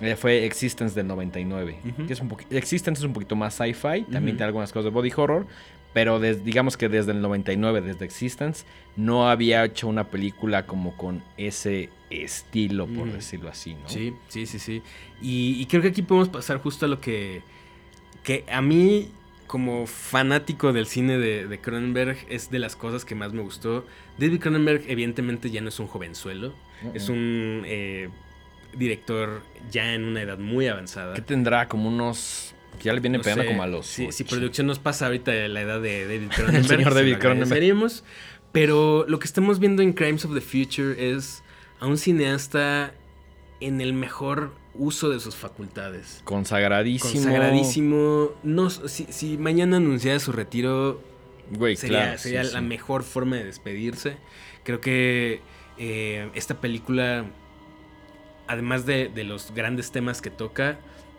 [0.00, 1.78] eh, fue Existence del 99.
[1.84, 2.06] Ujú.
[2.06, 5.12] que es un Existence es un poquito más sci-fi, también tiene algunas cosas de body
[5.14, 5.46] horror,
[5.92, 8.64] pero des- digamos que desde el 99, desde Existence,
[8.96, 13.12] no había hecho una película como con ese estilo, por Mm.
[13.12, 13.88] decirlo así, ¿no?
[13.88, 14.82] Sí, sí, sí, sí.
[15.22, 17.42] Y, y creo que aquí podemos pasar justo a lo que,
[18.22, 19.10] que a mí,
[19.46, 23.84] como fanático del cine de, de Cronenberg, es de las cosas que más me gustó.
[24.18, 26.52] David Cronenberg, evidentemente, ya no es un jovenzuelo.
[26.94, 27.62] Es un.
[27.66, 28.08] eh,
[28.76, 31.14] director ya en una edad muy avanzada.
[31.14, 31.68] ¿Qué tendrá?
[31.68, 32.54] Como unos.
[32.82, 33.86] Ya le viene No pegando sé, como a los.
[33.86, 36.66] Si, si producción nos pasa ahorita la edad de David Cronenberg.
[36.66, 37.90] señor se David Cronenberg.
[38.52, 41.42] Pero lo que estamos viendo en Crimes of the Future es
[41.78, 42.94] a un cineasta
[43.60, 46.20] en el mejor uso de sus facultades.
[46.24, 47.12] Consagradísimo.
[47.12, 48.30] Consagradísimo.
[48.42, 51.00] No, si, si mañana anunciara su retiro,
[51.50, 52.18] Güey, sería, claro.
[52.18, 52.54] sería sí.
[52.54, 54.16] la mejor forma de despedirse.
[54.64, 55.40] Creo que
[55.78, 57.24] eh, esta película,
[58.46, 60.78] además de, de los grandes temas que toca,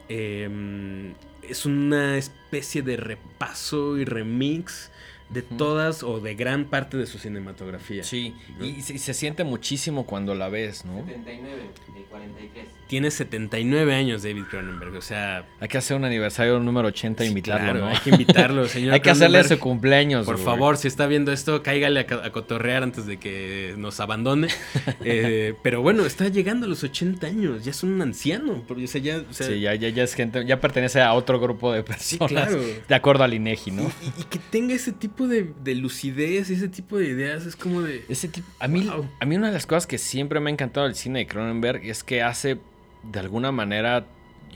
[0.10, 1.14] eh,
[1.48, 4.92] es una especie de repaso y remix
[5.34, 8.04] de todas o de gran parte de su cinematografía.
[8.04, 8.66] Sí, ¿no?
[8.66, 11.06] y, se- se siente muchísimo cuando la ves, ¿no?
[11.06, 11.56] 79
[11.96, 12.66] de 43.
[12.88, 15.46] Tiene 79 años David Cronenberg, o sea...
[15.62, 17.88] Hay que hacer un aniversario número 80 e invitarlo, claro, ¿no?
[17.88, 20.26] Hay que invitarlo, señor Hay que hacerle su cumpleaños.
[20.26, 20.46] Por güey.
[20.46, 24.48] favor, si está viendo esto, cáigale a, cotorrear antes de que nos abandone.
[25.04, 28.64] Eh, pero bueno, está llegando a los 80 años, ya es un anciano.
[28.68, 31.14] Porque, o sea, ya, o sea, Sí, ya, ya, ya es gente, ya pertenece a
[31.14, 32.30] otro grupo de personas.
[32.30, 32.60] claro.
[32.88, 33.84] De acuerdo al INEGI, ¿no?
[33.84, 37.46] y, y- y que tenga ese tipo de, de lucidez y ese tipo de ideas
[37.46, 38.04] es como de...
[38.10, 39.08] Ese tipo, a mí, Wow.
[39.20, 41.84] a mí una de las cosas que siempre me ha encantado del cine de Cronenberg
[41.86, 42.58] es que hace
[43.04, 44.06] de alguna manera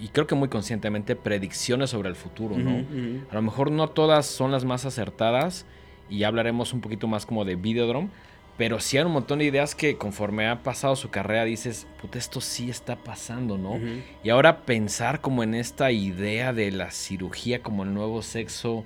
[0.01, 2.85] y creo que muy conscientemente predicciones sobre el futuro, ¿no?
[3.31, 5.65] A lo mejor no todas son las más acertadas
[6.09, 8.09] y ya hablaremos un poquito más como de Videodrome,
[8.57, 12.17] pero sí hay un montón de ideas que conforme ha pasado su carrera dices, puta,
[12.17, 13.79] esto sí está pasando, ¿no?
[14.23, 18.83] Y ahora pensar como en esta idea de la cirugía como el nuevo sexo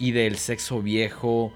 [0.00, 1.52] y del sexo viejo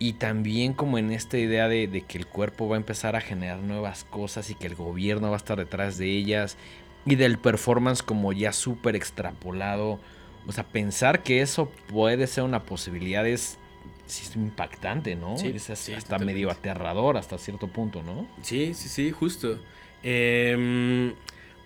[0.00, 3.20] y también como en esta idea de, de que el cuerpo va a empezar a
[3.20, 6.56] generar nuevas cosas y que el gobierno va a estar detrás de ellas
[7.06, 10.00] y del performance como ya súper extrapolado.
[10.46, 13.58] O sea, pensar que eso puede ser una posibilidad es,
[14.06, 15.36] es impactante, ¿no?
[15.36, 16.32] Sí, es hasta sí, totalmente.
[16.34, 18.26] medio aterrador hasta cierto punto, ¿no?
[18.42, 19.60] Sí, sí, sí, justo.
[20.02, 21.14] Em,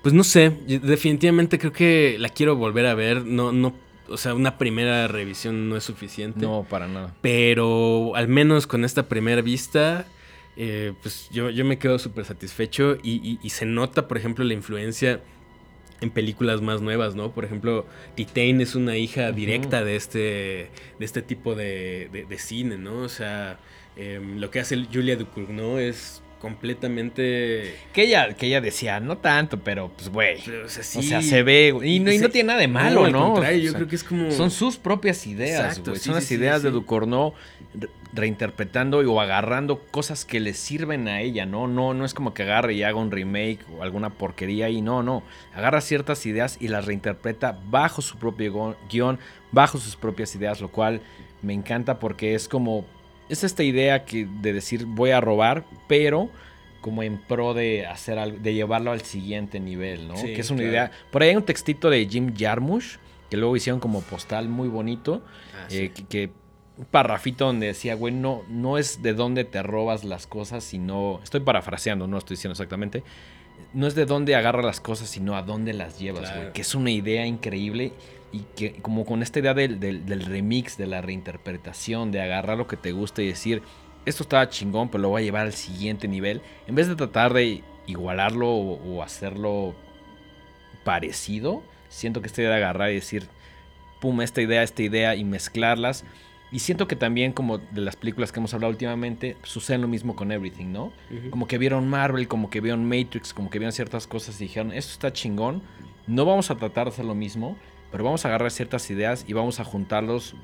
[0.03, 3.25] pues no sé, definitivamente creo que la quiero volver a ver.
[3.25, 3.73] No, no,
[4.09, 6.41] o sea, una primera revisión no es suficiente.
[6.41, 7.15] No, para nada.
[7.23, 10.07] Pero al menos con esta primera vista,
[10.57, 14.45] eh, pues yo, yo me quedo súper satisfecho y, y- y se nota, por ejemplo,
[14.45, 15.21] la influencia
[16.01, 17.31] en películas más nuevas, ¿no?
[17.33, 20.19] Por ejemplo, Titain es una hija directa de este,
[20.99, 22.99] de este tipo de, de- de cine, ¿no?
[22.99, 23.59] O sea,
[23.97, 27.75] em, lo que hace Julia Ducournau es completamente...
[27.93, 30.39] Que ella, que ella decía, no tanto, pero pues, güey.
[30.65, 30.99] O sea, sí.
[30.99, 33.33] O sea, se ve, y no, y no tiene nada de malo, al ¿no?
[33.35, 34.31] contrario, O yo creo que es como...
[34.31, 35.97] Son sus propias ideas, güey.
[35.97, 41.21] sí, Son las sí, ideas de re- reinterpretando o agarrando cosas que le sirven a
[41.21, 41.69] ella, ¿no?
[41.69, 45.03] No, no es como que agarre y haga un remake o alguna porquería y no,
[45.03, 45.23] no.
[45.55, 49.19] Agarra ciertas ideas y las reinterpreta bajo su propio guion,
[49.53, 51.01] bajo sus propias ideas, lo cual
[51.43, 52.87] me encanta porque es como
[53.29, 56.29] es esta idea que de decir voy a robar, pero
[56.81, 60.17] como en pro de hacer algo, de llevarlo al siguiente nivel, ¿no?
[60.17, 60.71] Sí, que es una claro.
[60.73, 60.91] idea.
[61.11, 65.23] Por ahí hay un textito de Jim Jarmusch que luego hicieron como postal muy bonito,
[65.55, 66.05] Ah, eh, sí.
[66.05, 66.31] que, que-
[66.79, 71.21] un parrafito donde decía, güey, no, no es de dónde te robas las cosas, sino,
[71.25, 73.03] estoy parafraseando, no estoy diciendo exactamente,
[73.73, 76.75] no es de dónde agarras las cosas, sino a dónde las llevas, güey, que es
[76.75, 77.93] una idea increíble
[78.33, 82.59] y que como con esta idea del, del- del remix, de la reinterpretación, de agarrar
[82.59, 83.63] lo que te gusta y decir,
[84.05, 87.33] esto estaba chingón, pero lo voy a llevar al siguiente nivel, en vez de tratar
[87.33, 89.75] de igualarlo o, o hacerlo
[90.85, 93.27] parecido, siento que esta idea de agarrar y decir,
[94.01, 96.05] pum, esta idea, esta idea y mezclarlas.
[96.53, 100.15] Y siento que también, como de las películas que hemos hablado últimamente, sucede lo mismo
[100.15, 100.93] con Everything, ¿no?
[101.31, 104.73] Como que vieron Marvel, como que vieron Matrix, como que vieron ciertas cosas y dijeron,
[104.73, 105.63] esto está chingón,
[106.07, 107.57] no vamos a tratar de hacer lo mismo,
[107.91, 110.35] pero vamos a agarrar ciertas ideas y vamos a juntarlos,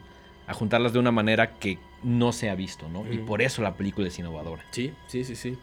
[0.47, 3.11] a juntarlas de una manera que no se ha visto, ¿no?
[3.13, 4.65] Y por eso la película es innovadora.
[4.71, 5.57] Sí, sí, sí, sí.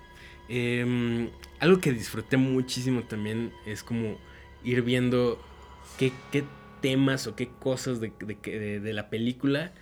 [0.48, 4.16] Em, algo que disfruté muchísimo también es como
[4.64, 5.40] ir viendo
[5.98, 6.44] qué, qué
[6.82, 9.74] temas o qué cosas de, de- de- de la película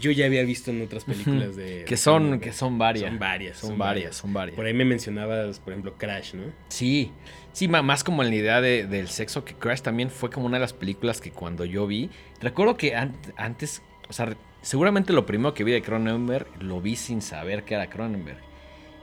[0.00, 1.84] yo ya había visto en otras películas de...
[1.86, 3.10] Que son, que son varias.
[3.10, 3.56] Son varias.
[3.58, 4.56] Son varias, son varias.
[4.56, 6.44] Por ahí me mencionabas, por ejemplo, Crash, ¿no?
[6.68, 7.10] Sí,
[7.52, 10.56] sí, más como en la idea de- del sexo que Crash también fue como una
[10.58, 15.24] de las películas que cuando yo vi, recuerdo que an- antes, o sea, seguramente lo
[15.24, 18.38] primero que vi de Cronenberg lo vi sin saber que era Cronenberg.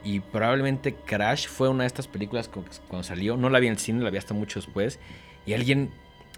[0.04, 3.72] Y probablemente Crash fue una de estas películas cu- cuando salió, no la vi en
[3.72, 5.00] el cine, la vi hasta mucho después.
[5.46, 5.90] Y alguien,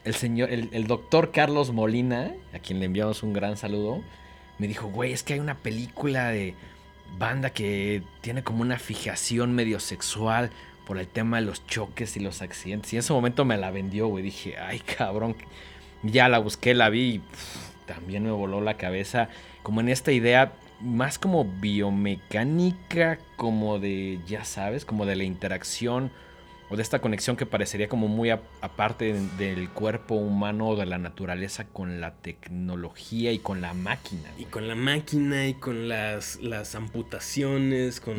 [0.04, 4.02] el señor, el, el doctor Carlos Molina, a quien le enviamos un gran saludo,
[4.58, 6.54] me dijo, güey, es que hay una película de
[7.18, 10.50] banda que tiene como una fijación medio sexual
[10.86, 12.92] por el tema de los choques y los accidentes.
[12.92, 14.24] Y en ese momento me la vendió, güey.
[14.24, 15.36] Dije, ay, cabrón.
[16.02, 17.22] Ya la busqué, la vi y
[17.86, 19.28] también me voló la cabeza.
[19.62, 26.10] Como en esta idea más como biomecánica, como de, ya sabes, como de la interacción
[26.70, 30.98] o de esta conexión que parecería como muy aparte del cuerpo humano o de la
[30.98, 34.30] naturaleza con la tecnología y con la máquina.
[34.38, 38.16] Y con la máquina y con las, las amputaciones, con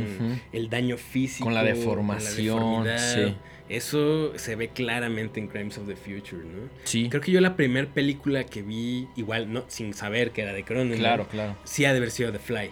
[0.51, 1.45] el daño físico.
[1.45, 3.35] Con la con deformación, sí.
[3.69, 6.69] Eso se ve claramente en Crimes of the Future, ¿no?
[6.85, 10.53] Sí, Creo que yo la primera película que vi, igual, no, sin saber que era
[10.53, 11.55] de Cronenberg, claro, claro.
[11.65, 12.71] sí ha de haber sido The Fly.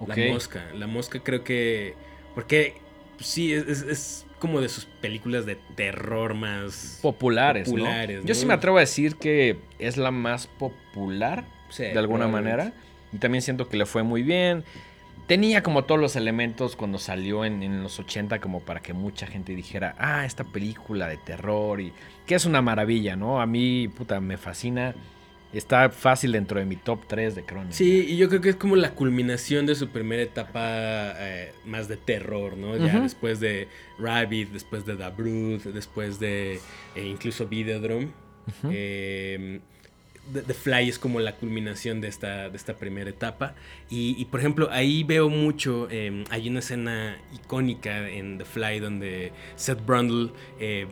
[0.00, 0.08] Ok.
[0.16, 0.66] La mosca.
[0.74, 1.94] La mosca creo que.
[2.34, 2.74] Porque
[3.18, 6.98] sí, es, es- es como de sus películas de terror más.
[7.02, 7.74] Populares, ¿no?
[7.74, 8.34] Populares, Yo ¿no?
[8.34, 12.72] sí me atrevo a decir que es la más popular Sí, de alguna manera.
[13.12, 14.64] Y también siento que le fue muy bien.
[15.26, 19.26] Tenía como todos los elementos cuando salió en, en los 80 como para que mucha
[19.26, 21.92] gente dijera, ah, esta película de terror y
[22.26, 23.40] que es una maravilla, ¿no?
[23.40, 24.94] A mí, puta, me fascina.
[25.52, 27.74] Está fácil dentro de mi top 3 de Cronenberg.
[27.74, 30.60] Sí, y yo creo que es como la culminación de su primera etapa
[31.16, 32.76] eh, más de terror, ¿no?
[32.76, 33.66] Ya después de
[33.98, 36.60] Rabbit, después de The Brood, después de
[36.94, 38.08] eh, incluso Videodrome.
[38.70, 39.60] Eh,
[40.32, 43.54] The, The Fly es como la culminación de esta, de esta primera etapa.
[43.88, 45.88] Y, y, por ejemplo, ahí veo mucho.
[45.90, 50.86] eh, hay una escena icónica en The Fly donde Seth Brundle, eh,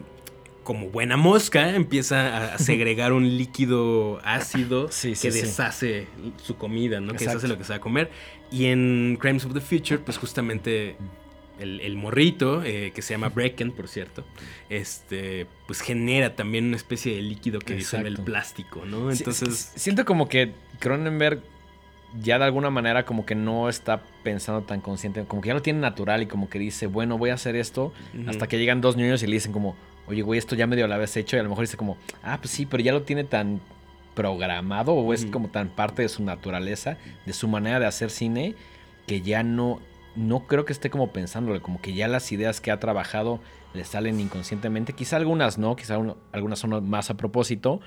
[0.66, 5.42] como buena mosca, empieza a, segregar un líquido ácido Sí, sí, que sí.
[5.42, 6.08] deshace
[6.42, 7.12] su comida, ¿no?
[7.12, 8.10] Que deshace lo que se va a comer.
[8.50, 10.96] Y en Crimes of the Future, pues justamente
[11.60, 14.24] el, el morrito, eh, que se llama Brecken, por cierto,
[14.68, 19.12] este, pues genera también una especie de líquido que disuelve el plástico, ¿no?
[19.12, 21.42] Entonces, siento como que Cronenberg
[22.20, 25.62] ya de alguna manera como que no está pensando tan consciente, como que ya lo
[25.62, 27.92] tiene natural y como que dice, bueno, voy a hacer esto,
[28.26, 29.76] hasta que llegan dos niños y le dicen como,
[30.08, 32.38] oye, güey, esto ya medio lo habías hecho y a lo mejor dice como, ah,
[32.40, 33.60] pues sí, pero ya lo tiene tan
[34.14, 36.96] programado o es como tan parte de su naturaleza,
[37.26, 38.54] de su manera de hacer cine,
[39.06, 39.80] que ya no,
[40.14, 43.40] no creo que esté como pensándole, como que ya las ideas que ha trabajado
[43.74, 47.80] le salen inconscientemente, quizá algunas no, quizá uno- algunas son más a propósito,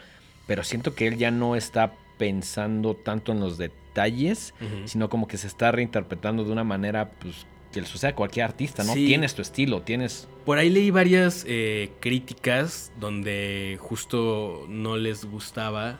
[0.45, 4.53] pero siento que él ya no está pensando tanto en los detalles,
[4.85, 8.45] sino como que se está reinterpretando de una manera, pues, que le sucede a cualquier
[8.45, 8.93] artista, ¿no?
[8.93, 9.05] Sí.
[9.05, 10.27] Tienes tu estilo, tienes...
[10.45, 15.99] Por ahí leí varias eh, críticas donde justo no les gustaba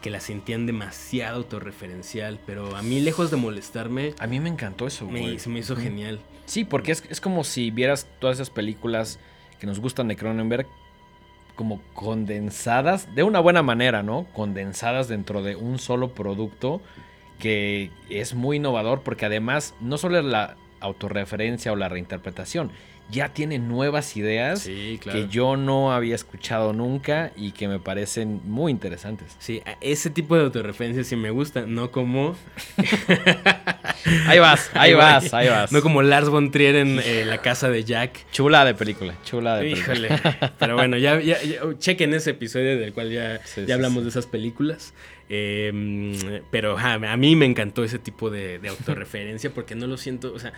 [0.00, 4.86] que la sentían demasiado autorreferencial, pero a mí lejos de molestarme, A mí me encantó
[4.86, 5.38] eso, güey.
[5.38, 6.20] se me hizo genial.
[6.46, 9.18] Sí, porque es, es como si vieras todas esas películas
[9.58, 10.66] que nos gustan de Cronenberg
[11.54, 14.26] como condensadas, de una buena manera, ¿no?
[14.32, 16.80] Condensadas dentro de un solo producto
[17.38, 22.70] que es muy innovador porque además no solo es la autorreferencia o la reinterpretación,
[23.10, 25.18] ya tiene nuevas ideas Sí, claro.
[25.20, 29.36] que yo no había escuchado nunca y que me parecen muy interesantes.
[29.38, 32.36] Sí, ese tipo de autorreferencias sí me gusta, no como
[34.26, 35.72] Ahí vas, ahí vas, ahí vas.
[35.72, 38.26] no como Lars von Trier en eh, La casa de Jack.
[38.32, 39.94] Chula de película, chula de película.
[39.94, 40.50] Híjole.
[40.58, 44.02] Pero bueno, ya, ya- ya- chequen ese episodio del cual ya, Sí, ya sí, hablamos
[44.04, 44.94] de esas películas.
[45.32, 49.86] Eh, mm, pero ajá, a mí me encantó ese tipo de, de autorreferencia porque no
[49.86, 50.52] lo siento, o sea,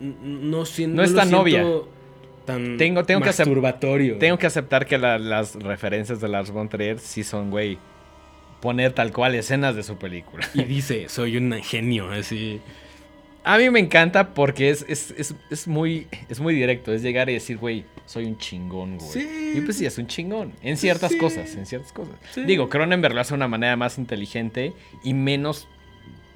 [0.00, 0.96] no siento.
[0.96, 1.44] No es tan siento
[2.44, 3.30] Tan Tengo- tengo que.
[4.18, 7.76] Tengo que aceptar que la- las referencias de Lars von Trier sí son, güey,
[8.60, 10.46] poner tal cual escenas de su película.
[10.54, 12.60] Y dice, soy un genio, así.
[13.42, 16.92] A mí me encanta porque es, es, es, es muy, es muy directo.
[16.92, 19.10] Es llegar y decir, güey, soy un chingón, güey.
[19.10, 19.52] Sí.
[19.56, 20.52] Y pues sí, es un chingón.
[20.62, 21.18] En ciertas Sí.
[21.18, 22.14] cosas, en ciertas cosas.
[22.32, 22.42] Sí.
[22.44, 24.72] Digo, Cronenberg lo hace de una manera más inteligente
[25.04, 25.68] y menos,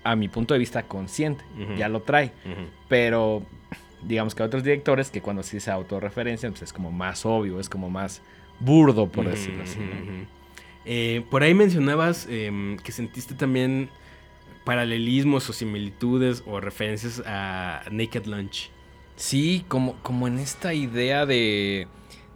[0.04, 1.44] a mi punto de vista, consciente.
[1.76, 2.32] Ya lo trae.
[2.88, 3.42] Pero
[4.02, 7.60] digamos que hay otros directores que cuando sí se autorreferencia, pues es como más obvio,
[7.60, 8.22] es como más
[8.58, 9.78] burdo, por decirlo así.
[10.84, 13.90] Eh, por ahí mencionabas em, que sentiste también
[14.64, 18.70] paralelismos o similitudes o referencias a Naked Lunch.
[19.16, 21.86] Sí, como, como en esta idea de,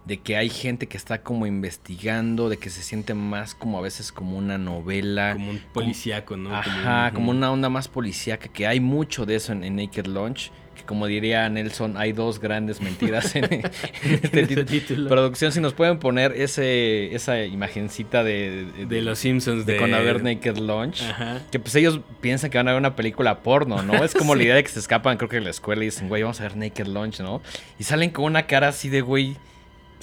[0.05, 3.81] de que hay gente que está como investigando, de que se siente más como a
[3.81, 5.33] veces como una novela.
[5.33, 6.55] Como un policíaco, ¿no?
[6.55, 10.05] Ajá, como un- una onda más policíaca, que hay mucho de eso en, en Naked
[10.07, 10.51] Lunch.
[10.75, 13.61] Que como diría Nelson, hay dos grandes mentiras en, en
[14.03, 15.07] este En ese título.
[15.09, 19.79] Producción, si nos pueden poner ese, esa imagencita de, de, de los Simpsons de de,
[19.79, 21.01] con haber Naked Lunch.
[21.01, 21.39] Ajá.
[21.49, 24.03] Que pues ellos piensan que van a ver una película porno, ¿no?
[24.03, 26.09] Es como la idea de que se escapan, creo que de la escuela y dicen,
[26.09, 27.41] güey, vamos a ver Naked Lunch, ¿no?
[27.79, 29.37] Y salen con una cara así de, güey.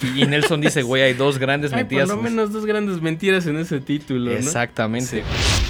[0.01, 2.09] Y Nelson dice, güey, hay dos grandes Hay por mentiras.
[2.09, 4.37] lo menos dos grandes mentiras en ese título, ¿no?
[4.37, 5.23] Exactamente.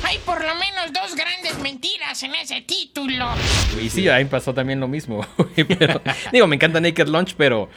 [0.03, 3.28] Hay por lo menos dos grandes mentiras en ese título.
[3.82, 5.26] Y sí, ahí pasó también lo mismo.
[5.67, 6.01] pero,
[6.32, 7.69] digo, me encanta Naked Lunch, pero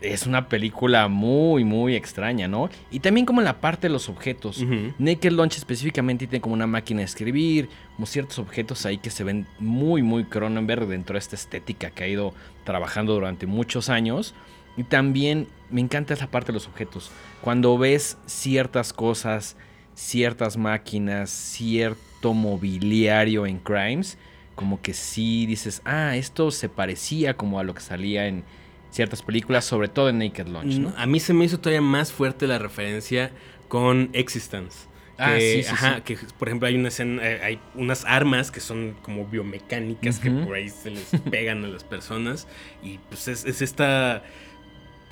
[0.00, 2.70] es una película muy, muy extraña, ¿no?
[2.90, 4.58] Y también como en la parte de los objetos.
[4.58, 4.94] Ujú.
[4.98, 9.24] Naked Lunch específicamente tiene como una máquina de escribir, como ciertos objetos ahí que se
[9.24, 12.32] ven muy, muy Cronenberg dentro de esta estética que ha ido
[12.64, 14.34] trabajando durante muchos años.
[14.76, 17.10] Y también me encanta esa parte de los objetos.
[17.40, 19.56] Cuando ves ciertas cosas,
[19.94, 24.18] ciertas máquinas, cierto mobiliario en Crimes,
[24.54, 28.44] como que sí dices, ah, esto se parecía como a lo que salía en
[28.90, 30.94] ciertas películas, sobre todo en Naked Lunch, ¿no?
[30.96, 33.32] A mí se me hizo todavía más fuerte la referencia
[33.68, 34.86] con Existence.
[35.18, 36.02] Ah, que, sí, sí, ajá, sí.
[36.02, 40.30] que por ejemplo hay una escena, eh, hay unas armas que son como biomecánicas que
[40.30, 42.48] por ahí se les pegan a las personas
[42.82, 44.22] y pues es, es esta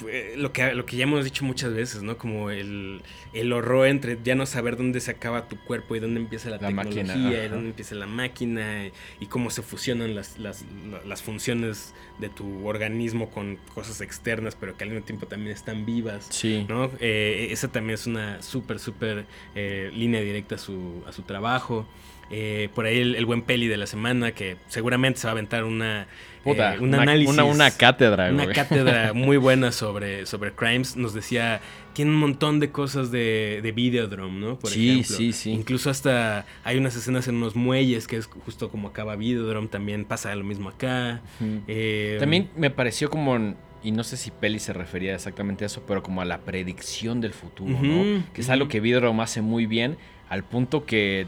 [0.00, 2.16] pues, lo que lo que ya hemos dicho muchas veces, ¿no?
[2.18, 6.20] Como el, el horror entre ya no saber dónde se acaba tu cuerpo y dónde
[6.20, 10.14] empieza la, La máquina, tecnología y dónde empieza la máquina y, y cómo se fusionan
[10.14, 15.04] las, las, la- las funciones de tu organismo con cosas externas, pero que al mismo
[15.04, 16.26] tiempo también están vivas.
[16.30, 16.66] Sí.
[16.68, 16.90] ¿no?
[17.00, 21.86] Eh, esa también es una súper, súper eh, línea directa a su, a su trabajo.
[22.30, 25.32] Eh, por ahí el, el buen peli de la semana, que seguramente se va a
[25.32, 26.06] aventar una,
[26.44, 27.34] Puta, eh, un una, análisis.
[27.34, 28.54] una, una cátedra, una güey.
[28.54, 30.96] cátedra muy buena sobre, sobre Crimes.
[30.96, 31.60] Nos decía,
[31.92, 34.58] tiene un montón de cosas de, de Videodrome, ¿no?
[34.60, 35.16] Por Sí, ejemplo.
[35.16, 35.50] sí, sí.
[35.50, 40.04] Incluso hasta hay unas escenas en unos muelles, que es justo como acaba Videodrome, también
[40.04, 41.20] pasa lo mismo acá.
[41.66, 45.66] Eh, También me pareció como, en- y no sé si Peli se refería exactamente a
[45.66, 48.22] eso, pero como a la predicción del futuro, ¿no?
[48.34, 49.96] Que es algo que Videodrome hace muy bien,
[50.28, 51.26] al punto que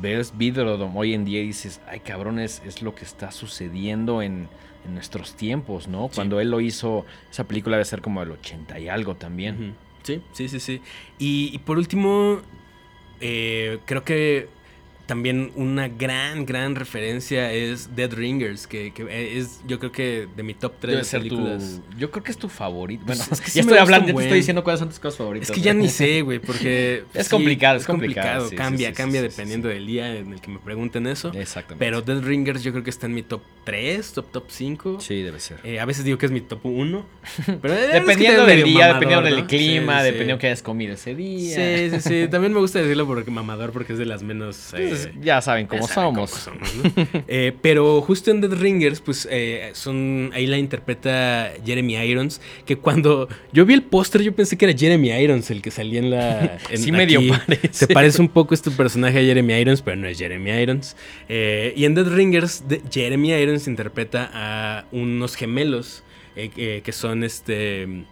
[0.00, 4.22] ves Videodrome hoy en día y dices, ay cabrón, es, es lo que está sucediendo
[4.22, 4.48] en,
[4.84, 6.08] en nuestros tiempos, ¿no?
[6.08, 6.14] Sí.
[6.16, 9.74] Cuando él lo hizo, esa película debe ser como el 80 y algo también.
[10.02, 10.80] Sí, sí, sí, sí.
[11.18, 12.40] Y, y por último,
[13.20, 14.48] eh, creo que
[15.06, 20.42] también una gran, gran referencia es Dead Ringers, que, que es yo creo que de
[20.42, 21.28] mi top 3 Debe ser tu...
[21.28, 21.80] películas.
[21.96, 23.04] Yo creo que es tu favorito.
[23.06, 24.98] Bueno, Pues es que sí ya estoy hablando, ya te estoy diciendo cuáles son tus
[24.98, 25.48] cosas favoritas.
[25.48, 27.04] Es que ya ni sé, güey, porque...
[27.14, 30.32] Es complicado, es complicado, sí, sí, cambia, sí, sí, cambia sí, dependiendo del día en
[30.32, 31.32] el que me pregunten eso.
[31.32, 31.84] Exactamente.
[31.84, 35.00] Pero Dead Ringers yo creo que está en mi top 3, top, top 5.
[35.00, 35.58] Sí, debe ser.
[35.64, 37.06] Eh, a veces digo que es mi top 1.
[37.62, 39.46] Pero eh, es que Dependiendo del día, mamador, dependiendo del ¿no?
[39.46, 40.04] clima, Sí, sí.
[40.12, 41.56] dependiendo que hayas comido ese día.
[41.56, 42.28] Sí, sí, sí.
[42.30, 44.74] También me gusta decirlo porque mamador, porque es de las menos.
[45.04, 46.30] Pues, eh, ya saben cómo ya saben somos.
[46.44, 47.20] cómo somos, ¿no?
[47.28, 50.30] Eh, pero justo en Dead Ringers, pues eh, son.
[50.34, 52.40] Ahí la interpreta Jeremy Irons.
[52.64, 55.98] Que cuando yo vi el póster, yo pensé que era Jeremy Irons el que salía
[56.00, 56.58] en la.
[56.70, 57.68] en- Sí, medio parece.
[57.72, 60.96] Se parece un poco este personaje a Jeremy Irons, pero no es Jeremy Irons.
[61.28, 66.02] Eh, y en Dead Ringers, de- Jeremy Irons interpreta a unos gemelos
[66.34, 68.04] que son este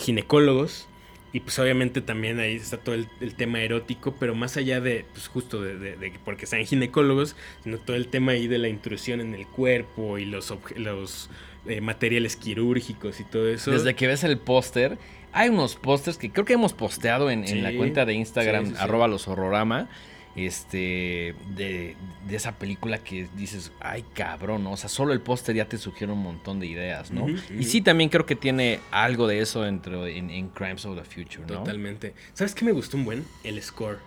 [0.00, 0.86] ginecólogos.
[1.32, 5.04] Y pues obviamente también ahí está todo el, el tema erótico, pero más allá de,
[5.12, 8.58] pues justo de, de- de que porque sean ginecólogos, sino todo el tema ahí de
[8.58, 11.30] la intrusión en el cuerpo y los, los
[11.66, 13.70] eh, materiales quirúrgicos y todo eso.
[13.70, 14.98] Desde que ves el póster,
[15.32, 18.70] hay unos pósters que creo que hemos posteado en, en la cuenta de Instagram, Sí,
[18.72, 18.82] sí, sí.
[18.82, 19.88] arroba los horrorama,
[20.36, 24.72] este, de, de esa película que dices, ay cabrón, ¿no?
[24.72, 27.26] o sea, solo el póster ya te sugiere un montón de ideas, ¿no?
[27.28, 31.04] Y sí, también creo que tiene algo de eso dentro en, en Crimes of the
[31.04, 31.58] Future, ¿no?
[31.58, 32.14] Totalmente.
[32.32, 33.24] ¿Sabes qué me gustó un buen?
[33.44, 33.98] El score.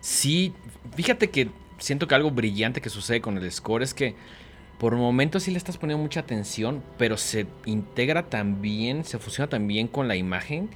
[0.00, 0.52] Sí,
[0.94, 4.14] fíjate que siento que algo brillante que sucede con el score es que
[4.78, 9.88] por momentos sí le estás poniendo mucha atención, pero se integra también, se fusiona también
[9.88, 10.68] con la imagen,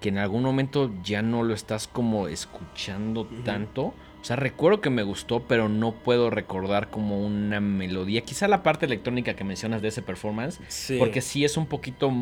[0.00, 3.94] que en algún momento ya no lo estás como escuchando tanto.
[4.20, 8.22] O sea, recuerdo que me gustó, pero no puedo recordar como una melodía.
[8.22, 10.96] Quizá la parte electrónica que mencionas de ese performance, Sí.
[10.98, 12.12] porque sí es un poquito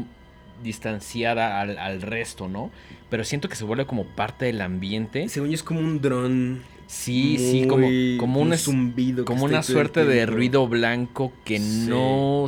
[0.62, 2.70] distanciada al, al resto, ¿no?
[3.11, 5.28] Pero siento que se vuelve como parte del ambiente.
[5.28, 6.62] Según yo es como un dron.
[6.86, 7.88] Sí, sí, como,
[8.18, 9.24] como un, zumbido.
[9.24, 11.86] como una suerte de ruido blanco que Sí.
[11.88, 12.47] no...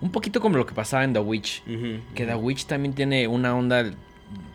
[0.00, 1.62] Un poquito como lo que pasaba en The Witch.
[2.14, 2.34] Que The.
[2.34, 3.92] Witch también tiene una onda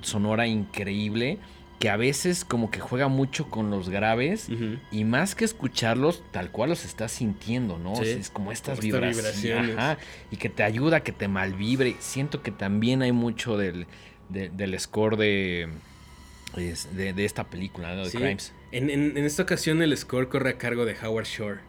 [0.01, 1.39] sonora increíble
[1.81, 4.47] que a veces como que juega mucho con los graves
[4.91, 7.95] y más que escucharlos, tal cual los estás sintiendo, ¿no?
[7.95, 8.01] Sí.
[8.01, 9.41] O sea, es como estas Como vibraciones.
[9.41, 9.77] vibraciones.
[9.77, 9.97] Ajá,
[10.31, 11.95] y que te ayuda que te malvibre.
[11.99, 13.87] Siento que también hay mucho del,
[14.29, 15.67] de- del score de,
[16.55, 18.03] de, de esta película, ¿no?
[18.03, 18.17] De Sí.
[18.17, 18.53] Crimes.
[18.71, 21.59] En, en- en esta ocasión el score corre a cargo de Howard Shore.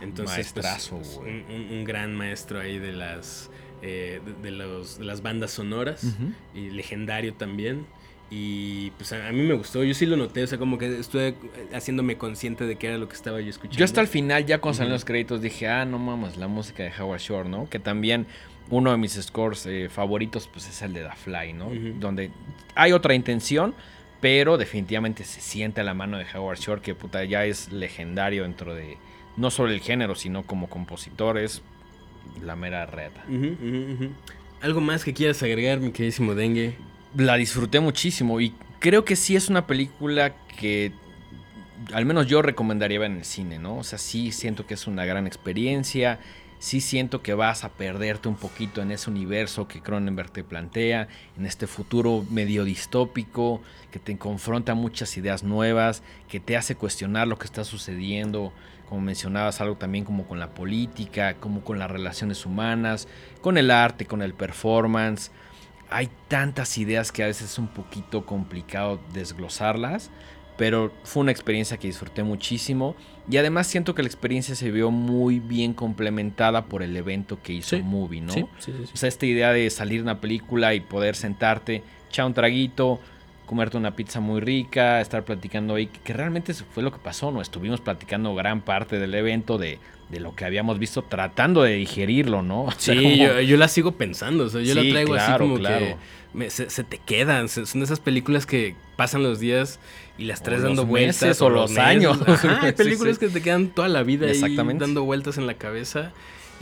[0.00, 1.30] Entonces, pues, maestrazo, es güey.
[1.30, 3.50] un, un- un gran maestro ahí de las
[3.82, 6.04] eh, de, los, de las bandas sonoras
[6.54, 7.84] y legendario también.
[8.34, 11.34] Y pues a, mí me gustó, yo sí lo noté, o sea, como que estuve
[11.74, 13.76] haciéndome consciente de qué era lo que estaba yo escuchando.
[13.76, 15.00] Yo hasta el final, ya cuando salieron Ujú.
[15.00, 17.68] los créditos, dije, ah, no mames, la música de Howard Shore, ¿no?
[17.68, 18.26] Que también
[18.70, 21.70] uno de mis scores eh, favoritos, pues es el de The Fly, ¿no?
[22.00, 22.30] Donde
[22.74, 23.74] hay otra intención,
[24.22, 28.44] pero definitivamente se siente a la mano de Howard Shore, que puta, ya es legendario
[28.44, 28.96] dentro de,
[29.36, 31.60] no solo el género, sino como compositor, es
[32.42, 33.22] la mera reta.
[34.62, 36.78] ¿Algo más que quieras agregar, mi queridísimo Dengue?
[37.16, 40.92] La disfruté muchísimo y creo que sí es una película que
[41.92, 43.78] al menos yo recomendaría ver en el cine, ¿no?
[43.78, 46.20] O sea, sí siento que es una gran experiencia.
[46.58, 51.08] sí siento que vas a perderte un poquito en ese universo que Cronenberg te plantea,
[51.36, 53.60] en este futuro medio distópico,
[53.90, 58.52] que te confronta muchas ideas nuevas, que te hace cuestionar lo que está sucediendo,
[58.88, 63.08] como mencionabas, algo también como con la política, como con las relaciones humanas,
[63.40, 65.32] con el arte, con el performance.
[65.92, 70.10] Hay tantas ideas que a veces es un poquito complicado desglosarlas,
[70.56, 72.94] pero fue una experiencia que disfruté muchísimo
[73.28, 77.54] y además siento que la experiencia se vio muy bien complementada por el evento que
[77.54, 78.32] hizo Sí, Movie, ¿no?
[78.32, 78.72] Sí, sí.
[78.92, 83.00] O sea, esta idea de salir de una película y poder sentarte, echar un traguito,
[83.46, 87.30] comerte una pizza muy rica, estar platicando ahí, que realmente eso fue lo que pasó,
[87.30, 87.40] ¿no?
[87.40, 89.78] Estuvimos platicando gran parte del evento de,
[90.12, 92.62] de lo que habíamos visto, tratando de digerirlo, ¿no?
[92.66, 95.14] O sea, Sí, como- yo, yo la sigo pensando, o sea, yo Sí, la traigo
[95.14, 95.86] así claro, como claro.
[95.86, 95.96] que
[96.34, 99.80] me- se, se te quedan, se- son esas películas que pasan los días
[100.18, 101.22] y las traes dando vueltas.
[101.22, 102.18] meses o los años.
[102.26, 103.26] Ajá, hay películas sí.
[103.26, 106.12] que te quedan toda la vida ahí dando vueltas en la cabeza.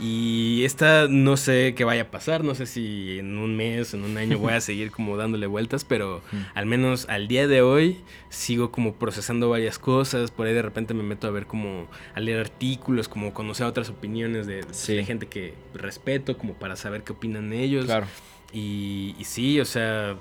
[0.01, 4.03] Y esta no sé qué vaya a pasar, no sé si en un mes, en
[4.03, 6.21] un año voy a seguir como dándole vueltas, pero
[6.55, 7.97] al menos al día de hoy
[8.29, 12.19] sigo como procesando varias cosas, por ahí de repente me meto a ver como, a
[12.19, 14.95] leer artículos, como conocer otras opiniones de, Sí.
[14.95, 17.85] de gente que respeto, como para saber qué opinan ellos.
[17.85, 18.07] Claro.
[18.51, 20.15] Y, y sí, o sea,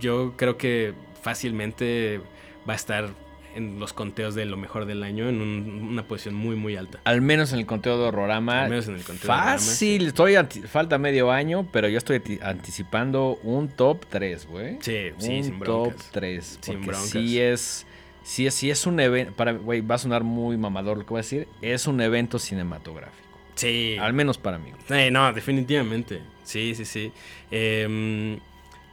[0.00, 0.92] yo creo que
[1.22, 2.20] fácilmente
[2.68, 3.10] va a estar
[3.58, 7.00] en los conteos de lo mejor del año en un- una posición muy, muy alta.
[7.04, 8.62] Al menos en el conteo de horrorama.
[8.64, 10.06] Al menos en el conteo de horrorama, Fácil.
[10.06, 10.36] Estoy
[10.66, 14.78] falta medio año, pero yo estoy anti- anticipando un top 3, güey.
[14.80, 16.08] Sí, sí, un sin top broncas.
[16.12, 16.58] 3.
[16.62, 17.10] Sin Porque broncas.
[17.10, 17.86] sí es.
[18.22, 19.32] Sí sí es un evento.
[19.34, 21.48] Para, güey, va a sonar muy mamador lo que voy a decir.
[21.62, 23.26] Es un evento cinematográfico.
[23.54, 23.96] Sí.
[23.98, 24.70] Al menos para mí.
[24.90, 26.20] Eh, no, definitivamente.
[26.44, 27.10] Sí, sí, sí.
[27.50, 28.38] Em,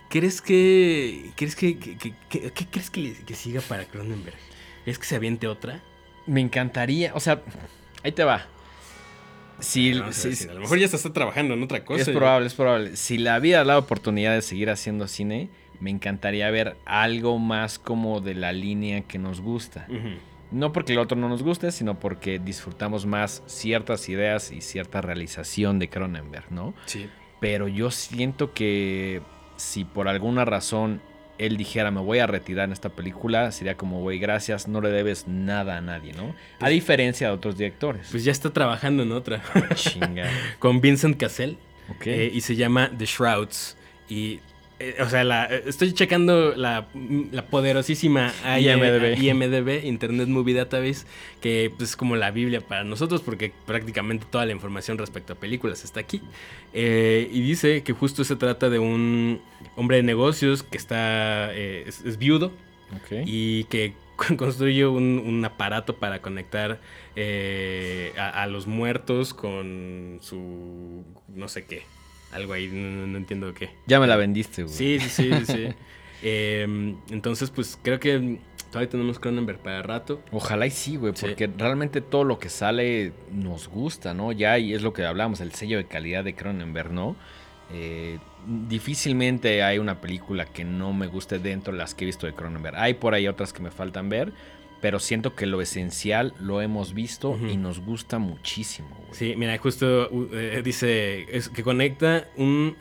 [0.09, 1.31] ¿Crees que.
[1.35, 1.77] ¿Crees que.
[1.77, 4.37] que- que- que- ¿Qué crees que siga para Cronenberg?
[4.85, 5.81] ¿Es que se aviente otra?
[6.27, 7.13] Me encantaría.
[7.15, 7.41] O sea,
[8.03, 8.45] ahí te va.
[9.59, 12.01] Si, si- a lo mejor ya se está trabajando en otra cosa.
[12.01, 12.95] es probable, es probable.
[12.97, 17.79] Si la vida da la oportunidad de seguir haciendo cine, me encantaría ver algo más
[17.79, 19.87] como de la línea que nos gusta.
[20.51, 25.01] No porque el otro no nos guste, sino porque disfrutamos más ciertas ideas y cierta
[25.01, 26.73] realización de Cronenberg, ¿no?
[26.85, 27.09] Sí.
[27.39, 29.21] Pero yo siento que
[29.55, 31.01] si por alguna razón
[31.37, 34.89] él dijera me voy a retirar en esta película, sería como, güey, gracias, no le
[34.89, 36.35] debes nada a nadie, ¿no?
[36.59, 38.07] A diferencia de otros directores.
[38.11, 39.41] Pues ya está trabajando en otra.
[39.75, 40.29] Chinga.
[40.59, 41.57] con Vincent Cassell.
[41.89, 42.07] Ok.
[42.07, 43.77] eh, y se llama The Shrouds.
[44.09, 44.39] Y,
[44.77, 46.87] eh, o sea, la, eh, estoy checando la,
[47.31, 49.17] la poderosísima IMDb.
[49.21, 51.05] IMDb, Internet Movie Database,
[51.39, 55.35] que pues, es como la Biblia para nosotros, porque prácticamente toda la información respecto a
[55.37, 56.21] películas está aquí.
[56.73, 59.41] Eh, y dice que justo se trata de un
[59.77, 62.51] hombre de negocios que está eh, es, es viudo
[62.97, 63.23] ok.
[63.25, 63.93] y que
[64.37, 66.81] construye un, un aparato para conectar
[68.17, 71.83] a, a los muertos con su no sé qué.
[72.35, 73.69] Algo ahí, no, entiendo qué.
[73.87, 74.75] Ya me la vendiste, güey.
[74.75, 75.67] Sí, sí, sí, sí.
[76.23, 78.39] Em, entonces, pues creo que
[78.71, 80.21] todavía tenemos Cronenberg para rato.
[80.31, 81.27] Ojalá y sí, güey, Sí.
[81.27, 84.31] porque realmente todo lo que sale nos gusta, ¿no?
[84.31, 87.15] Ya, y es lo que hablamos, el sello de calidad de Cronenberg, ¿no?
[87.71, 88.17] Eh,
[88.69, 92.33] difícilmente hay una película que no me guste dentro de las que he visto de
[92.33, 92.75] Cronenberg.
[92.77, 94.33] Hay por ahí otras que me faltan ver,
[94.81, 99.09] pero siento que lo esencial lo hemos visto y nos gusta muchísimo, güey.
[99.13, 102.75] Sí, mira, justo uh, eh, dice es que conecta un,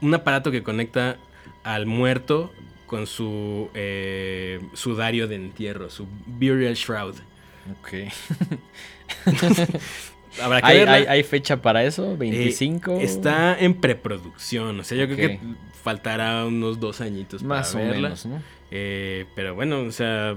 [0.00, 1.16] un aparato que conecta
[1.62, 2.52] al muerto
[2.86, 7.14] con su eh, sudario de entierro, su burial shroud.
[7.80, 8.10] Ok.
[10.42, 12.14] Habrá que ¿Hay, hay- hay fecha para eso?
[12.14, 13.00] Eh, ¿25?
[13.00, 15.40] está en preproducción, o sea, yo creo que
[15.82, 18.08] faltará unos dos añitos Más o para verla.
[18.08, 18.42] menos, ¿no?
[18.72, 20.36] Eh, pero bueno, o sea,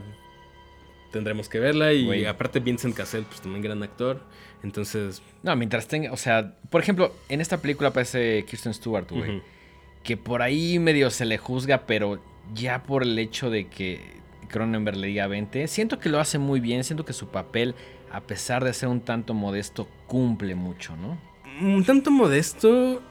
[1.11, 4.21] tendremos que verla y aparte Vincent Cassell, pues también gran actor,
[4.63, 5.21] entonces...
[5.43, 9.41] No, mientras tenga, o sea, por ejemplo, en esta película aparece Kirsten Stewart, güey.
[10.03, 12.21] que por ahí medio se le juzga, pero
[12.53, 13.99] ya por el hecho de que
[14.49, 17.75] Cronenberg le diga 20, siento que lo hace muy bien, siento que su papel,
[18.11, 21.17] a pesar de ser un tanto modesto, cumple mucho, ¿no?
[21.61, 23.01] un tanto modesto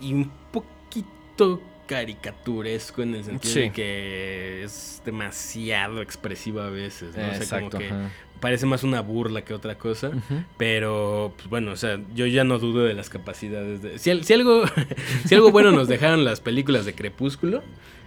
[0.00, 1.60] y un poquito
[1.90, 3.60] caricaturesco en el sentido Sí.
[3.60, 7.22] de que es demasiado expresivo a veces, ¿no?
[7.22, 7.70] O sea, Exacto.
[7.70, 8.10] como que ajá.
[8.40, 10.10] parece más una burla que otra cosa.
[10.56, 13.98] Pero, pues bueno, o sea, yo ya no dudo de las capacidades de...
[13.98, 14.62] Si, al- si algo,
[15.26, 17.62] si algo bueno nos dejaron las películas de Crepúsculo,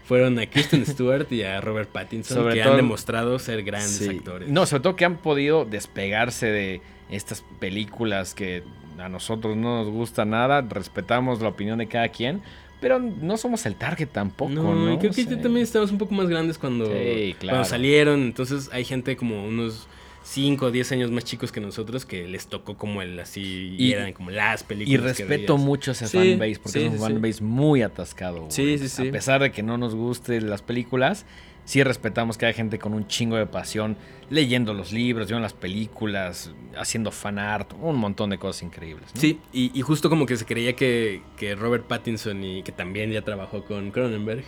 [0.06, 3.98] fueron a Kristen Stewart y a Robert Pattinson, Sobre que todo- han demostrado ser grandes
[3.98, 4.10] Sí.
[4.10, 4.50] actores.
[4.50, 8.64] No, sobre todo que han podido despegarse de estas películas que
[8.98, 12.42] a nosotros no nos gusta nada, respetamos la opinión de cada quien,
[12.84, 14.76] pero no somos el target tampoco, ¿no?
[14.76, 15.28] No, y creo que Sí.
[15.30, 17.56] ya también estábamos un poco más grandes cuando, Sí, claro.
[17.56, 18.22] cuando salieron.
[18.24, 19.88] Entonces hay gente como unos
[20.26, 23.86] 5 o 10 años más chicos que nosotros que les tocó como el así y,
[23.88, 25.18] Y- eran como las Y películas.
[25.18, 25.66] que respeto veías.
[25.66, 27.04] mucho ese Sí, fanbase, porque sí, es un sí, sí.
[27.14, 28.40] fanbase muy atascado.
[28.42, 28.52] güey.
[28.52, 29.08] Sí, sí, sí.
[29.08, 31.26] A pesar de que no nos gusten las películas,
[31.66, 33.98] sí respetamos que hay gente con un chingo de pasión
[34.30, 39.12] leyendo los libros, viendo las películas, haciendo fan art, un montón de cosas increíbles.
[39.14, 39.22] ¿no?
[39.22, 43.12] Sí, y, y justo como que se creía que, que Robert Pattinson, y que también
[43.12, 44.44] ya trabajó con Cronenberg,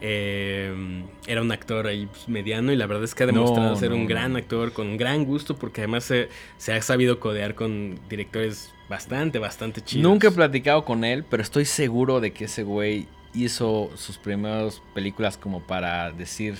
[0.00, 3.76] eh, era un actor ahí pues, mediano y la verdad es que ha demostrado No,
[3.76, 7.18] ser no, un gran actor con un gran gusto porque además se, se ha sabido
[7.18, 10.08] codear con directores bastante, bastante chidos.
[10.08, 14.80] Nunca he platicado con él, pero estoy seguro de que ese güey hizo sus primeras
[14.94, 16.56] películas como para decir,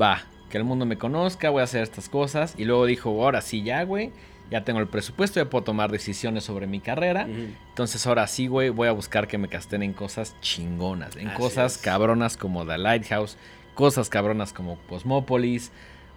[0.00, 2.54] va, que el mundo me conozca, voy a hacer estas cosas.
[2.56, 4.12] Y luego dijo, ahora sí, ya, güey,
[4.50, 7.26] ya tengo el presupuesto, ya puedo tomar decisiones sobre mi carrera.
[7.68, 11.36] Entonces ahora sí, güey, voy a buscar que me casten en cosas chingonas, en Así
[11.36, 11.82] cosas es.
[11.82, 13.36] cabronas como The Lighthouse,
[13.74, 15.72] cosas cabronas como Cosmopolis,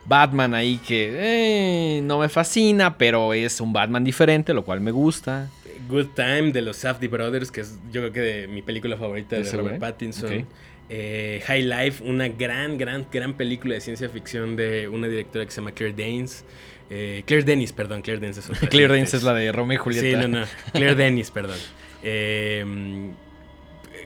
[0.05, 4.91] Batman ahí que eh, no me fascina, pero es un Batman diferente, lo cual me
[4.91, 5.49] gusta.
[5.89, 9.35] Good Time de los Safdie Brothers, que es yo creo que de mi película favorita
[9.35, 9.79] de Robert.
[9.79, 10.45] Pattinson.
[10.91, 15.51] Eh, High Life, una gran, gran, gran película de ciencia ficción de una directora que
[15.51, 16.45] se llama Claire Danes.
[16.89, 18.67] Eh, Claire Denis, perdón, Claire Danes es otra.
[18.69, 20.21] Claire Danes es la de Romeo y Julieta.
[20.21, 20.45] Sí, no, no.
[20.73, 21.57] Claire Denis, perdón.
[22.01, 23.11] Eh,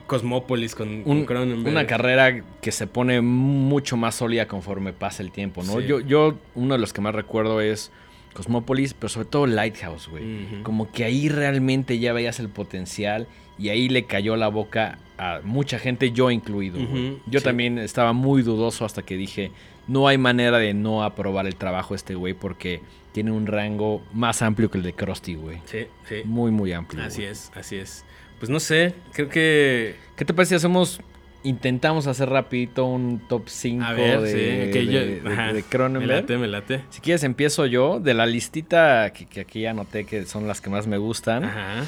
[0.08, 1.72] Cosmópolis con, Un- Cronenberg.
[1.74, 5.80] una carrera que se pone mucho más sólida conforme pasa el tiempo, ¿no?
[5.80, 5.88] Sí.
[5.88, 7.92] Yo, yo, uno de los que más recuerdo es
[8.34, 10.62] Cosmopolis, pero sobre todo Lighthouse, güey.
[10.64, 13.28] Como que ahí realmente ya veías el potencial
[13.58, 16.86] y ahí le cayó la boca a mucha gente, yo incluido.
[16.86, 17.20] güey.
[17.28, 17.46] Yo sí.
[17.46, 19.52] también estaba muy dudoso hasta que dije,
[19.88, 22.82] no hay manera de no aprobar el trabajo de este güey porque
[23.12, 25.60] tiene un rango más amplio que el de Krusty, güey.
[25.66, 26.22] Sí, sí.
[26.26, 27.04] Muy, muy amplio.
[27.04, 27.32] Así güey.
[27.32, 28.04] es, así es.
[28.40, 29.96] Pues no sé, creo que...
[30.16, 31.00] ¿Qué te parece si hacemos,
[31.44, 35.00] intentamos hacer rapidito un top 5 A ver, de, sí, que de- yo...
[35.00, 36.22] de- ajá, de me Cronenberg?
[36.22, 36.82] late, me late.
[36.90, 40.70] Si quieres empiezo yo, de la listita que, que aquí anoté que son las que
[40.70, 41.44] más me gustan.
[41.46, 41.86] Ajá.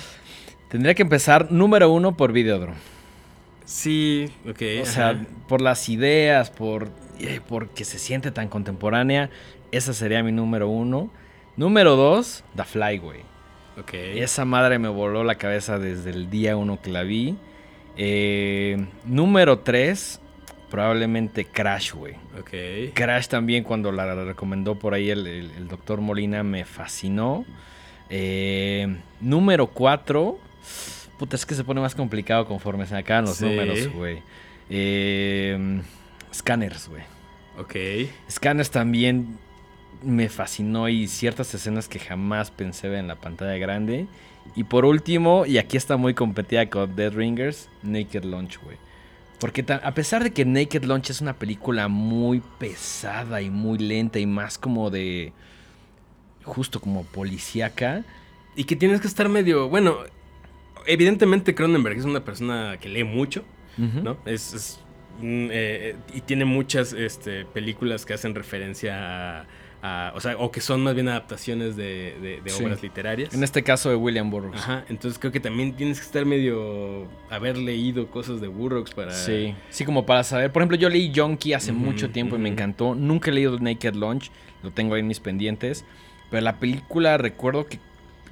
[0.69, 2.75] Tendría que empezar número uno por Videodrome.
[3.65, 4.61] Sí, ok.
[4.79, 4.91] O ajá.
[4.91, 6.89] sea, por las ideas, por
[7.19, 9.29] eh, porque se siente tan contemporánea,
[9.71, 11.09] esa sería mi número uno.
[11.57, 13.21] Número dos, The Fly, güey.
[13.79, 13.93] Ok.
[13.93, 17.37] Esa madre me voló la cabeza desde el día uno que la vi.
[17.97, 20.19] Eh, número tres,
[20.69, 22.15] probablemente Crash, güey.
[22.39, 22.93] Ok.
[22.93, 27.45] Crash también cuando la recomendó por ahí el, el- el doctor Molina me fascinó.
[28.09, 30.39] Eh, número 4.
[31.17, 33.45] Puta, es que se pone más complicado conforme se acaban los Sí.
[33.45, 34.21] números, güey.
[34.69, 35.81] Eh,
[36.33, 37.03] Scanners, güey.
[37.57, 37.75] Ok.
[38.29, 39.37] Scanners también
[40.03, 44.07] me fascinó y ciertas escenas que jamás pensé ver en la pantalla grande.
[44.55, 48.77] Y por último, y aquí está muy competida con Dead Ringers, Naked Lunch, güey.
[49.39, 54.17] Porque a pesar de que Naked Lunch es una película muy pesada y muy lenta
[54.17, 55.33] y más como de...
[56.43, 58.05] justo como policíaca.
[58.55, 59.67] Y que tienes que estar medio.
[59.67, 59.97] Bueno,
[60.85, 63.43] evidentemente Cronenberg es una persona que lee mucho.
[63.77, 64.17] ¿no?
[64.25, 64.53] Es.
[64.53, 64.79] es,
[65.19, 69.45] mm, eh, y tiene muchas este, películas que hacen referencia a.
[69.87, 72.63] a- o sea, o que son más bien adaptaciones de, de- de Sí.
[72.63, 73.33] obras literarias.
[73.33, 74.57] En este caso de William Burroughs.
[74.57, 77.07] Ajá, entonces creo que también tienes que estar medio.
[77.29, 79.11] haber leído cosas de Burroughs para.
[79.11, 80.51] Sí, sí, como para saber.
[80.51, 82.95] Por ejemplo, yo leí Junkie hace mucho tiempo y me encantó.
[82.95, 84.31] Nunca he leído Naked Lunch,
[84.63, 85.85] lo tengo ahí en mis pendientes.
[86.31, 87.79] Pero la película, recuerdo que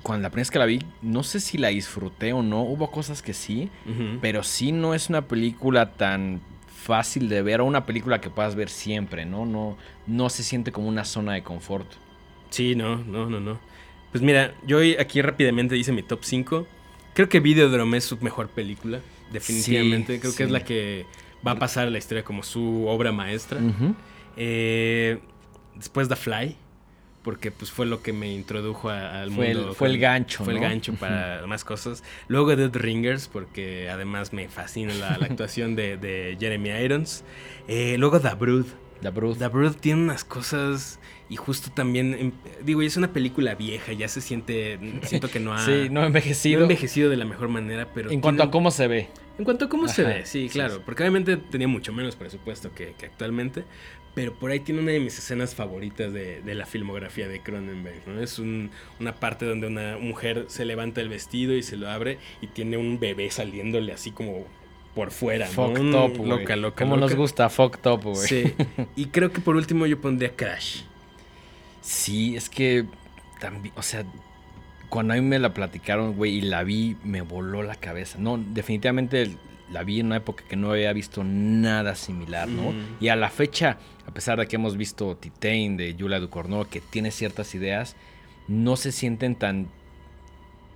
[0.01, 2.61] cuando la primera vez que la vi, no sé si la disfruté o no.
[2.63, 3.69] Hubo cosas que sí,
[4.21, 6.41] pero sí no es una película tan
[6.83, 9.45] fácil de ver o una película que puedas ver siempre, ¿no?
[9.45, 11.87] No, no se siente como una zona de confort.
[12.49, 13.59] Sí, no, no, no, no.
[14.11, 16.67] Pues mira, yo aquí rápidamente hice mi top 5.
[17.13, 18.99] Creo que Videodrome es su mejor película,
[19.31, 20.15] definitivamente.
[20.15, 21.05] Sí, Creo que es la que
[21.45, 23.59] va a pasar a la historia como su obra maestra.
[24.35, 25.19] Eh,
[25.75, 26.55] después The Fly,
[27.23, 29.73] porque pues fue lo que me introdujo a- al Fue el- mundo.
[29.73, 32.03] fue el gancho, Fue el gancho para más cosas.
[32.27, 37.23] Luego Dead Ringers, porque además me fascina la, la actuación de, de Jeremy Irons.
[37.67, 38.65] Eh, luego The Brood.
[39.01, 39.37] The Brood.
[39.37, 40.99] The Brood tiene unas cosas
[41.29, 42.31] y justo también, em,
[42.63, 46.01] digo, es una película vieja, ya se siente, siento que no ha, Sí, no no
[46.01, 46.61] ha envejecido.
[46.61, 48.11] envejecido de la mejor manera, pero...
[48.11, 49.09] en cuanto a cómo se ve.
[49.37, 50.81] En cuanto a cómo se ve, sí, sí, claro, sí.
[50.85, 53.63] porque obviamente tenía mucho menos presupuesto que, que actualmente,
[54.15, 58.07] pero por ahí tiene una de mis escenas favoritas de, de la filmografía de Cronenberg,
[58.07, 58.21] ¿no?
[58.21, 62.19] Es un- una parte donde una mujer se levanta el vestido y se lo abre
[62.41, 64.45] y tiene un bebé saliéndole así como
[64.93, 65.51] por fuera, ¿no?
[65.53, 66.29] Fucked Un-.
[66.29, 68.15] Loca, loca, Como nos gusta, fucked up, güey.
[68.27, 68.53] Sí,
[68.95, 70.81] y creo que por último yo pondría Crash.
[71.81, 72.85] Sí, es que
[73.39, 74.05] también, o sea,
[74.89, 78.17] cuando a mí me la platicaron, güey, y la vi, me voló la cabeza.
[78.19, 79.31] No, definitivamente
[79.73, 82.71] la vi en una época que no había visto nada similar, ¿no?
[82.71, 82.97] Mm.
[83.01, 86.79] Y a la fecha, a pesar de que hemos visto Titain de Yula Ducournau, que
[86.79, 87.95] tiene ciertas ideas,
[88.47, 89.67] no se sienten tan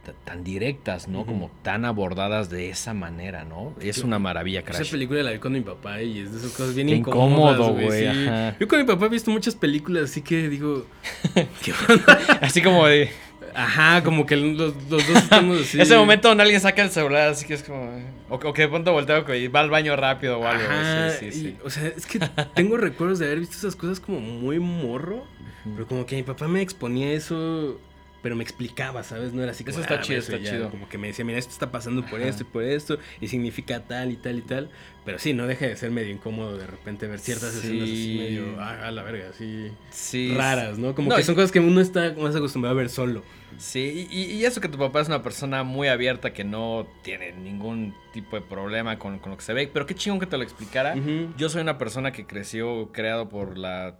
[0.05, 1.25] ta- tan directas, ¿no?
[1.25, 3.73] Como tan abordadas de esa manera, ¿no?
[3.79, 4.91] Es una maravilla, Esa Crash.
[4.91, 7.73] película la vi con mi papá y es de esas cosas bien Qué incómodas, incómodo,
[7.85, 8.07] güey.
[8.13, 8.19] sí.
[8.59, 10.85] Yo con mi papá he visto muchas películas, así que digo,
[11.61, 12.17] ¿qué onda?
[12.41, 13.09] Así como de...
[13.57, 15.81] Ajá, como que los, los dos estamos así.
[15.81, 17.89] Ese momento donde alguien saca el celular, así que es como...
[18.29, 20.63] O, o que de pronto voltea y va al baño rápido o algo.
[20.63, 21.57] Ajá, sí, sí, y, sí.
[21.63, 22.19] o sea, es que
[22.53, 25.25] tengo recuerdos de haber visto esas cosas como muy morro,
[25.73, 27.79] pero como que mi papá me exponía eso,
[28.21, 29.33] pero me explicaba, ¿sabes?
[29.33, 30.69] No era así como, Eso está "Ah, chido, está ya", chido.
[30.69, 32.29] Como que me decía, mira, esto está pasando por Ajá.
[32.29, 34.69] esto y por esto, y significa tal y tal y tal,
[35.05, 37.59] pero sí, no deja de ser medio incómodo de repente ver ciertas Sí.
[37.59, 40.93] escenas así medio, ah, a la verga, así, Sí, raras, ¿no?
[40.95, 43.23] Como No, que son cosas que uno está más acostumbrado a ver solo.
[43.57, 47.31] Sí, y, y eso que tu papá es una persona muy abierta que no tiene
[47.31, 50.37] ningún tipo de problema con, con lo que se ve, pero qué chingón que te
[50.37, 50.95] lo explicara.
[51.37, 53.95] Yo soy una persona que creció creado por la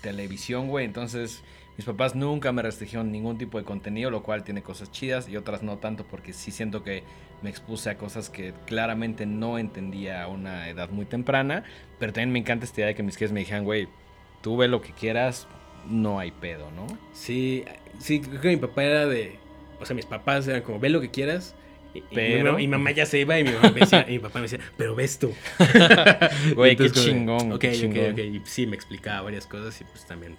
[0.00, 1.42] televisión, güey, entonces
[1.76, 5.36] mis papás nunca me restringieron ningún tipo de contenido, lo cual tiene cosas chidas y
[5.36, 7.02] otras no tanto porque sí siento que
[7.42, 11.64] me expuse a cosas que claramente no entendía a una edad muy temprana,
[11.98, 13.88] pero también me encanta esta idea de que mis jefes me dijeran, güey,
[14.42, 15.46] tú ve lo que quieras,
[15.88, 16.86] no hay pedo, ¿no?
[17.12, 17.64] Sí,
[17.98, 19.38] sí, creo que mi papá era de.
[19.78, 21.54] O sea, mis papás eran como, ve lo que quieras.
[21.94, 24.06] Y Pero- mi, mamá, y mi mamá ya se iba y mi, mamá me decía-
[24.08, 25.32] y mi papá me decía, pero ves tú.
[26.54, 28.12] Güey, qué chingón, Ok, qué chingón.
[28.12, 28.18] ok.
[28.18, 30.36] Y sí, me explicaba varias cosas y pues también,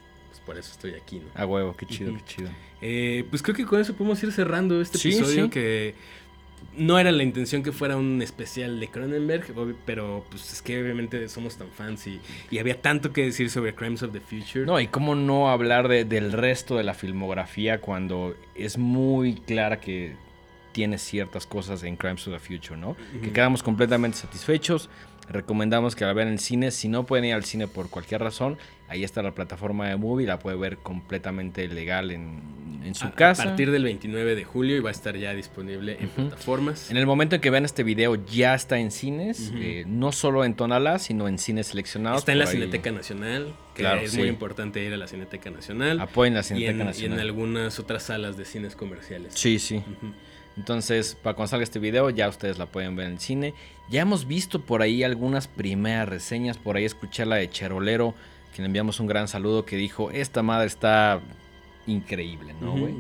[0.47, 1.25] por eso estoy aquí, ¿no?
[1.35, 2.49] A huevo, qué chido, qué chido.
[2.81, 5.49] Eh, pues creo que con eso podemos ir cerrando este Sí, episodio sí.
[5.51, 5.93] que
[6.75, 9.45] no era la intención que fuera un especial de Cronenberg,
[9.85, 12.19] pero pues es que obviamente somos tan fans y,
[12.49, 14.65] y había tanto que decir sobre Crimes of the Future.
[14.65, 19.79] No, y cómo no hablar de- del resto de la filmografía cuando es muy clara
[19.79, 20.15] que
[20.77, 22.95] tiene ciertas cosas en Crimes of the Future, ¿no?
[23.23, 24.91] Que quedamos completamente satisfechos.
[25.27, 26.69] Recomendamos que la vean en el cine.
[26.69, 30.27] Si no pueden ir al cine por cualquier razón, ahí está la plataforma de Movie.
[30.27, 33.41] La puede ver completamente legal en, en su a, casa.
[33.41, 36.15] A partir del 29 de julio y va a estar ya disponible en Ujú.
[36.27, 36.91] plataformas.
[36.91, 39.57] En el momento en que vean este video ya está en cines, Ujú.
[39.59, 42.19] eh, no solo en Tonalá, sino en cines seleccionados.
[42.19, 42.51] Está en la ahí.
[42.51, 44.19] Cineteca Nacional, que Claro, es sí.
[44.19, 45.99] muy importante ir a la Cineteca Nacional.
[45.99, 47.19] Apoyen la y, Cineteca en, y en Nacional.
[47.19, 49.33] algunas otras salas de cines comerciales.
[49.35, 49.77] Sí, sí.
[49.77, 50.13] Ujú.
[50.57, 53.53] Entonces, para cuando salga este video, ya ustedes la pueden ver en el cine.
[53.89, 56.57] Ya hemos visto por ahí algunas primeras reseñas.
[56.57, 58.15] Por ahí escuché la de Cherolero,
[58.55, 61.21] que le enviamos un gran saludo, que dijo, esta madre está
[61.85, 62.93] increíble, ¿no, güey?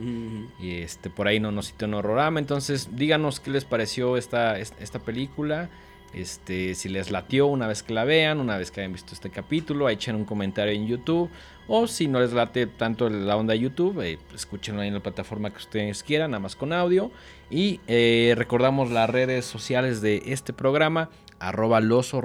[0.59, 2.39] Y este, por ahí no nos citó en horrorama.
[2.39, 5.69] Entonces, díganos qué les pareció esta, es- esta película.
[6.13, 9.29] Este, si les latió una vez que la vean, una vez que hayan visto este
[9.29, 11.29] capítulo, echen un comentario en YouTube.
[11.67, 15.01] O si no les late tanto la onda de YouTube, eh, escúchenlo ahí en la
[15.01, 17.11] plataforma que ustedes quieran, nada más con audio.
[17.49, 22.15] Y eh, recordamos las redes sociales de este programa, arroba los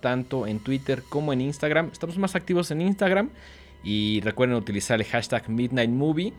[0.00, 1.90] tanto en Twitter como en Instagram.
[1.92, 3.30] Estamos más activos en Instagram.
[3.82, 6.32] Y recuerden utilizar el hashtag Midnight Movie.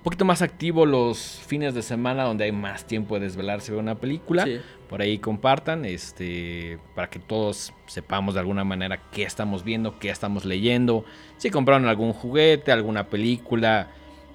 [0.00, 3.82] Un poquito más activo los fines de semana donde hay más tiempo de desvelarse ver
[3.82, 4.44] una película.
[4.44, 4.58] Sí.
[4.88, 10.08] Por ahí compartan, este, para que todos sepamos de alguna manera qué estamos viendo, qué
[10.08, 11.04] estamos leyendo.
[11.36, 13.90] Si compraron algún juguete, alguna película,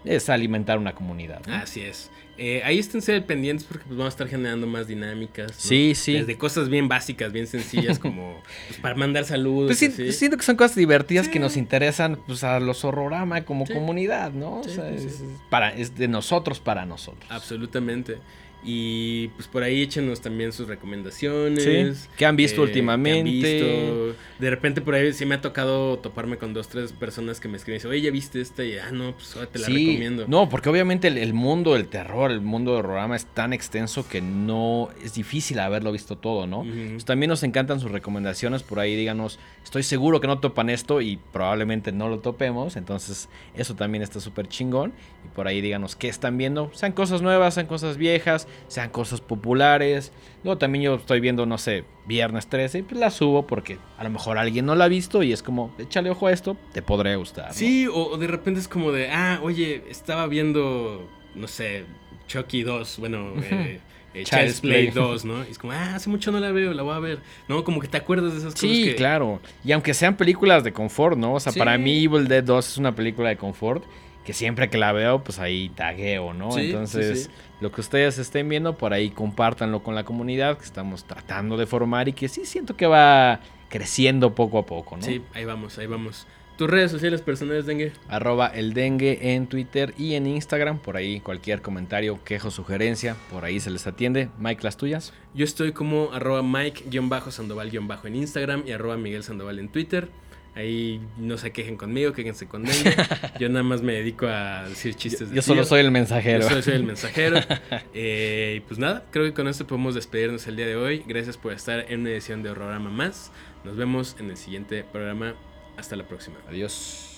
[0.06, 1.42] es alimentar una comunidad.
[1.48, 1.54] ¿no?
[1.56, 2.12] Así es.
[2.38, 5.52] Eh, ahí esténse pendientes porque pues, vamos a estar generando más dinámicas.
[5.52, 5.58] ¿no?
[5.58, 6.14] Sí, sí.
[6.14, 9.68] Desde cosas bien básicas, bien sencillas, como pues, para mandar saludos.
[9.70, 10.12] Pues sí, así.
[10.12, 11.32] siento que son cosas divertidas Sí.
[11.32, 13.74] que nos interesan pues, a los horrorama como Sí.
[13.74, 14.60] comunidad, ¿no?
[14.60, 17.26] O sea, es, para, es de nosotros para nosotros.
[17.30, 18.18] Absolutamente.
[18.66, 21.98] Y pues por ahí échenos también sus recomendaciones.
[21.98, 23.42] Sí, ¿qué han visto eh, últimamente?
[23.42, 24.22] qué han visto.
[24.40, 27.58] De repente por ahí sí me ha tocado toparme con dos, tres personas que me
[27.58, 28.64] escriben y dicen, oye, ¿ya viste esta?
[28.64, 30.26] Y ah, no, pues ahora te la Sí, recomiendo.
[30.28, 34.08] No, porque obviamente el, el mundo del terror, el mundo del horrorama es tan extenso
[34.08, 36.66] que no es difícil haberlo visto todo, ¿no?
[36.92, 41.02] Pues también nos encantan sus recomendaciones, por ahí díganos, estoy seguro que no topan esto
[41.02, 44.94] y probablemente no lo topemos, entonces eso también está súper chingón
[45.24, 49.22] y por ahí díganos qué están viendo, sean cosas nuevas, sean cosas viejas, sean cosas
[49.22, 50.12] populares.
[50.44, 54.10] Luego también yo estoy viendo, no sé, Viernes 13, pues la subo porque a lo
[54.10, 57.16] mejor alguien no la ha visto y es como, échale ojo a esto, te podría
[57.16, 57.48] gustar.
[57.48, 57.54] ¿no?
[57.54, 61.86] Sí, o, o de repente es como de, ah, oye, estaba viendo, no sé,
[62.28, 63.80] Chucky 2, bueno, eh,
[64.14, 65.04] eh, Child's Play Play.
[65.04, 65.44] 2, ¿no?
[65.46, 67.20] Y es como, ah, hace mucho no la veo, la voy a ver.
[67.48, 68.96] No, como que te acuerdas de esas cosas Sí, que...
[68.96, 69.42] claro.
[69.64, 71.34] Y aunque sean películas de confort, ¿no?
[71.34, 71.60] O sea, Sí.
[71.60, 73.84] para mí Evil Dead 2 es una película de confort
[74.26, 76.52] que siempre que la veo, pues ahí tagueo, ¿no?
[76.52, 77.32] Sí, Entonces, sí, sí.
[77.62, 81.66] lo que ustedes estén viendo, por ahí compártanlo con la comunidad que estamos tratando de
[81.68, 85.04] formar y que sí siento que va creciendo poco a poco, ¿no?
[85.04, 86.28] Sí, ahí vamos, ahí vamos.
[86.58, 87.92] ¿Tus redes sociales personales, Dengue?
[88.08, 90.80] Arroba el dengue en Twitter y en Instagram.
[90.80, 94.30] Por ahí cualquier comentario, quejo, sugerencia, por ahí se les atiende.
[94.40, 95.12] Mike, las tuyas.
[95.34, 100.08] Yo estoy como arroba Mike-Sandoval- en Instagram y arroba Miguel Sandoval en Twitter.
[100.56, 103.34] Ahí no se quejen conmigo, quéjense con ella.
[103.40, 105.70] Yo nada más me dedico a decir chistes de Yo solo tío.
[105.70, 106.44] soy el mensajero.
[106.44, 107.40] Yo solo soy el mensajero.
[107.98, 111.04] Eh, y pues nada, creo que con esto podemos despedirnos el día de hoy.
[111.08, 113.32] Gracias por estar en una edición de Horrorama Más.
[113.64, 115.36] Nos vemos en el siguiente programa.
[115.78, 116.38] Hasta la próxima.
[116.48, 117.12] Adiós.